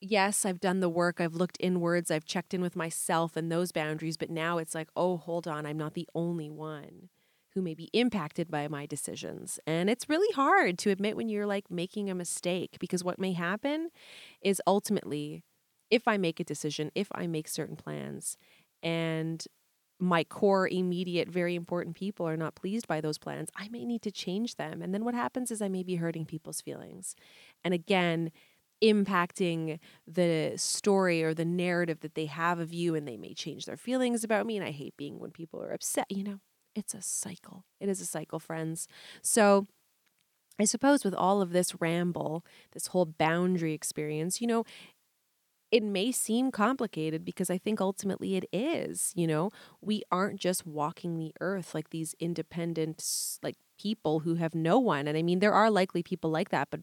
yes, 0.00 0.44
I've 0.46 0.60
done 0.60 0.80
the 0.80 0.88
work, 0.88 1.20
I've 1.20 1.34
looked 1.34 1.56
inwards, 1.60 2.10
I've 2.10 2.24
checked 2.24 2.54
in 2.54 2.62
with 2.62 2.76
myself 2.76 3.36
and 3.36 3.50
those 3.50 3.72
boundaries, 3.72 4.16
but 4.16 4.30
now 4.30 4.58
it's 4.58 4.74
like, 4.74 4.88
oh, 4.96 5.16
hold 5.16 5.46
on, 5.46 5.66
I'm 5.66 5.78
not 5.78 5.94
the 5.94 6.08
only 6.14 6.50
one 6.50 7.08
who 7.54 7.62
may 7.62 7.74
be 7.74 7.90
impacted 7.92 8.50
by 8.50 8.68
my 8.68 8.86
decisions. 8.86 9.58
And 9.66 9.90
it's 9.90 10.08
really 10.08 10.32
hard 10.34 10.78
to 10.78 10.90
admit 10.90 11.16
when 11.16 11.28
you're 11.28 11.46
like 11.46 11.70
making 11.70 12.08
a 12.08 12.14
mistake 12.14 12.76
because 12.78 13.02
what 13.02 13.18
may 13.18 13.32
happen 13.32 13.90
is 14.40 14.62
ultimately 14.66 15.42
if 15.90 16.06
I 16.06 16.16
make 16.16 16.40
a 16.40 16.44
decision, 16.44 16.90
if 16.94 17.08
I 17.12 17.26
make 17.26 17.48
certain 17.48 17.76
plans 17.76 18.36
and 18.82 19.44
my 19.98 20.24
core, 20.24 20.66
immediate, 20.66 21.28
very 21.28 21.54
important 21.54 21.94
people 21.94 22.26
are 22.26 22.36
not 22.36 22.54
pleased 22.54 22.88
by 22.88 23.00
those 23.00 23.18
plans, 23.18 23.50
I 23.54 23.68
may 23.68 23.84
need 23.84 24.02
to 24.02 24.10
change 24.10 24.56
them. 24.56 24.80
And 24.80 24.94
then 24.94 25.04
what 25.04 25.14
happens 25.14 25.50
is 25.50 25.60
I 25.60 25.68
may 25.68 25.82
be 25.82 25.96
hurting 25.96 26.24
people's 26.24 26.62
feelings. 26.62 27.14
And 27.62 27.74
again, 27.74 28.30
impacting 28.82 29.78
the 30.06 30.54
story 30.56 31.22
or 31.22 31.34
the 31.34 31.44
narrative 31.44 32.00
that 32.00 32.14
they 32.14 32.26
have 32.26 32.58
of 32.58 32.72
you, 32.72 32.94
and 32.94 33.06
they 33.06 33.18
may 33.18 33.34
change 33.34 33.66
their 33.66 33.76
feelings 33.76 34.24
about 34.24 34.46
me. 34.46 34.56
And 34.56 34.64
I 34.64 34.70
hate 34.70 34.96
being 34.96 35.18
when 35.18 35.32
people 35.32 35.62
are 35.62 35.72
upset, 35.72 36.06
you 36.08 36.24
know, 36.24 36.40
it's 36.74 36.94
a 36.94 37.02
cycle. 37.02 37.64
It 37.78 37.88
is 37.88 38.00
a 38.00 38.06
cycle, 38.06 38.38
friends. 38.38 38.88
So, 39.22 39.66
I 40.58 40.64
suppose 40.64 41.04
with 41.04 41.14
all 41.14 41.40
of 41.40 41.52
this 41.52 41.80
ramble, 41.80 42.44
this 42.72 42.88
whole 42.88 43.06
boundary 43.06 43.72
experience, 43.72 44.42
you 44.42 44.46
know, 44.46 44.64
it 45.70 45.82
may 45.82 46.10
seem 46.12 46.50
complicated 46.50 47.24
because 47.24 47.50
I 47.50 47.58
think 47.58 47.80
ultimately 47.80 48.36
it 48.36 48.44
is. 48.52 49.12
You 49.14 49.26
know, 49.26 49.50
we 49.80 50.02
aren't 50.10 50.40
just 50.40 50.66
walking 50.66 51.16
the 51.18 51.32
earth 51.40 51.74
like 51.74 51.90
these 51.90 52.14
independent, 52.18 53.04
like 53.42 53.56
people 53.78 54.20
who 54.20 54.34
have 54.34 54.54
no 54.54 54.78
one. 54.78 55.06
And 55.08 55.16
I 55.16 55.22
mean, 55.22 55.38
there 55.38 55.52
are 55.52 55.70
likely 55.70 56.02
people 56.02 56.30
like 56.30 56.50
that, 56.50 56.68
but 56.70 56.80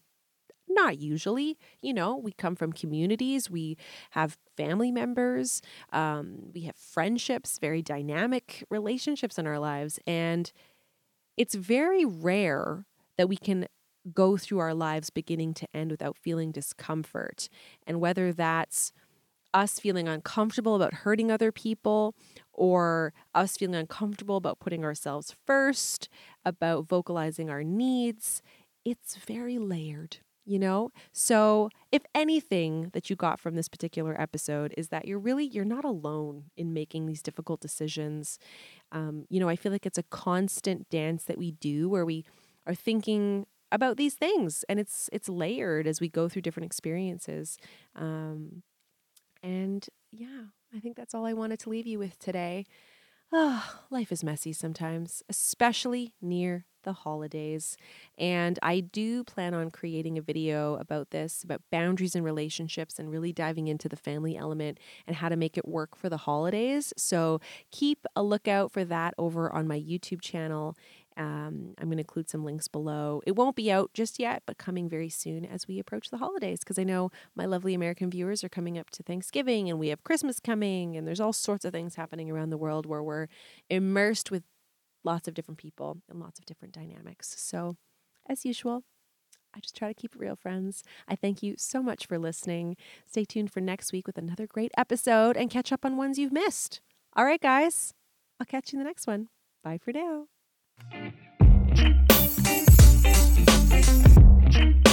not 0.69 1.00
usually. 1.00 1.58
You 1.82 1.93
know, 1.93 2.17
we 2.17 2.32
come 2.34 2.56
from 2.56 2.73
communities, 2.73 3.50
we 3.50 3.78
have 4.12 4.38
family 4.58 4.91
members, 4.91 5.62
um, 5.93 6.52
we 6.54 6.62
have 6.62 6.76
friendships, 6.76 7.60
very 7.60 7.82
dynamic 7.82 8.63
relationships 8.69 9.38
in 9.39 9.47
our 9.47 9.60
lives. 9.60 10.00
And 10.08 10.52
it's 11.38 11.56
very 11.56 12.06
rare 12.06 12.86
that 13.17 13.30
we 13.30 13.38
can 13.38 13.67
go 14.13 14.38
through 14.38 14.60
our 14.60 14.74
lives 14.74 15.10
beginning 15.10 15.54
to 15.56 15.67
end 15.74 15.91
without 15.91 16.17
feeling 16.17 16.52
discomfort. 16.52 17.50
And 17.86 18.00
whether 18.00 18.34
that's 18.34 18.91
us 19.54 19.80
feeling 19.80 20.08
uncomfortable 20.08 20.76
about 20.76 20.93
hurting 20.93 21.32
other 21.32 21.52
people 21.52 22.15
or 22.54 23.13
us 23.34 23.58
feeling 23.58 23.76
uncomfortable 23.76 24.38
about 24.38 24.60
putting 24.60 24.84
ourselves 24.84 25.36
first, 25.46 26.10
about 26.46 26.88
vocalizing 26.88 27.50
our 27.50 27.63
needs, 27.63 28.41
it's 28.86 29.15
very 29.15 29.58
layered. 29.58 30.17
You 30.46 30.60
know? 30.60 30.91
So, 31.12 31.70
if 31.91 32.04
anything 32.15 32.91
that 32.93 33.10
you 33.10 33.17
got 33.17 33.38
from 33.38 33.56
this 33.56 33.67
particular 33.67 34.20
episode 34.20 34.74
is 34.78 34.88
that 34.89 35.06
you're 35.06 35.20
really 35.20 35.43
you're 35.43 35.65
not 35.65 35.84
alone 35.84 36.46
in 36.56 36.74
making 36.74 37.06
these 37.06 37.22
difficult 37.22 37.60
decisions. 37.60 38.39
Um, 38.93 39.26
you 39.30 39.41
know, 39.41 39.50
I 39.50 39.58
feel 39.58 39.74
like 39.74 39.86
it's 39.86 39.98
a 39.98 40.04
constant 40.04 40.89
dance 40.89 41.26
that 41.26 41.38
we 41.38 41.52
do 41.52 41.89
where 41.89 42.06
we 42.06 42.24
are 42.65 42.74
thinking 42.76 43.46
about 43.71 43.97
these 43.97 44.13
things 44.13 44.63
and 44.69 44.80
it's 44.80 45.10
it's 45.12 45.30
layered 45.30 45.88
as 45.88 45.99
we 45.99 46.10
go 46.10 46.30
through 46.30 46.41
different 46.41 46.65
experiences 46.65 47.58
um, 47.95 48.63
and 49.43 49.88
yeah 50.12 50.43
i 50.75 50.80
think 50.80 50.95
that's 50.95 51.13
all 51.13 51.25
i 51.25 51.34
wanted 51.34 51.60
to 51.60 51.69
leave 51.69 51.88
you 51.88 51.99
with 51.99 52.17
today. 52.19 52.65
Oh, 53.30 53.82
life 53.89 54.13
is 54.13 54.23
messy 54.23 54.53
sometimes 54.53 55.21
especially 55.27 56.13
near 56.21 56.65
the 56.84 56.93
holidays 56.93 57.75
and 58.17 58.58
i 58.62 58.80
do 58.80 59.25
plan 59.25 59.53
on 59.53 59.69
creating 59.69 60.17
a 60.17 60.21
video 60.21 60.75
about 60.75 61.10
this 61.10 61.43
about 61.43 61.62
boundaries 61.69 62.15
and 62.15 62.23
relationships 62.23 62.97
and 62.97 63.12
really 63.12 63.34
diving 63.34 63.67
into 63.67 63.89
the 63.89 63.97
family 63.97 64.38
element 64.38 64.80
and 65.06 65.17
how 65.17 65.27
to 65.27 65.36
make 65.36 65.58
it 65.58 65.67
work 65.67 65.97
for 65.97 66.08
the 66.08 66.15
holidays 66.15 66.93
so 66.95 67.41
keep 67.69 68.06
a 68.15 68.23
lookout 68.23 68.71
for 68.71 68.86
that 68.86 69.13
over 69.17 69.51
on 69.53 69.67
my 69.67 69.77
youtube 69.77 70.21
channel 70.21 70.77
um, 71.17 71.73
I'm 71.80 71.88
going 71.88 71.97
to 71.97 72.01
include 72.01 72.30
some 72.30 72.45
links 72.45 72.67
below. 72.67 73.21
It 73.25 73.36
won't 73.36 73.56
be 73.56 73.71
out 73.71 73.91
just 73.93 74.19
yet, 74.19 74.43
but 74.45 74.60
coming 74.60 74.88
very 74.88 75.10
soon 75.10 75.45
as 75.45 75.67
we 75.67 75.80
approach 75.80 76.10
the 76.10 76.17
holidays, 76.17 76.60
because 76.60 76.77
I 76.77 76.84
know 76.84 77.10
my 77.36 77.45
lovely 77.45 77.73
American 77.73 78.12
viewers 78.12 78.43
are 78.43 78.49
coming 78.49 78.77
up 78.77 78.91
to 78.91 79.03
Thanksgiving 79.03 79.69
and 79.69 79.80
we 79.80 79.89
have 79.89 80.03
Christmas 80.03 80.39
coming, 80.39 80.95
and 80.95 81.08
there's 81.08 81.19
all 81.19 81.34
sorts 81.34 81.65
of 81.65 81.73
things 81.73 81.95
happening 81.95 82.30
around 82.30 82.51
the 82.51 82.58
world 82.58 82.86
where 82.86 83.01
we're 83.01 83.27
immersed 83.69 84.30
with 84.30 84.43
lots 85.03 85.27
of 85.27 85.34
different 85.34 85.58
people 85.58 85.97
and 86.10 86.19
lots 86.19 86.38
of 86.38 86.45
different 86.45 86.73
dynamics. 86.73 87.36
So, 87.38 87.77
as 88.30 88.45
usual, 88.45 88.84
I 89.56 89.60
just 89.60 89.75
try 89.75 89.88
to 89.88 89.93
keep 89.93 90.13
it 90.13 90.19
real, 90.19 90.36
friends. 90.36 90.84
I 91.08 91.15
thank 91.15 91.41
you 91.41 91.56
so 91.58 91.82
much 91.82 92.06
for 92.06 92.19
listening. 92.19 92.77
Stay 93.08 93.25
tuned 93.25 93.51
for 93.51 93.62
next 93.62 93.91
week 93.91 94.06
with 94.06 94.17
another 94.17 94.45
great 94.45 94.71
episode 94.77 95.36
and 95.36 95.49
catch 95.49 95.71
up 95.71 95.84
on 95.84 95.97
ones 95.97 96.19
you've 96.19 96.32
missed. 96.32 96.82
All 97.15 97.25
right, 97.25 97.41
guys, 97.41 97.95
I'll 98.39 98.45
catch 98.45 98.71
you 98.71 98.77
in 98.77 98.84
the 98.84 98.89
next 98.89 99.08
one. 99.08 99.30
Bye 99.63 99.80
for 99.84 99.91
now. 99.91 100.27
Thank 100.80 101.16
you. 104.86 104.87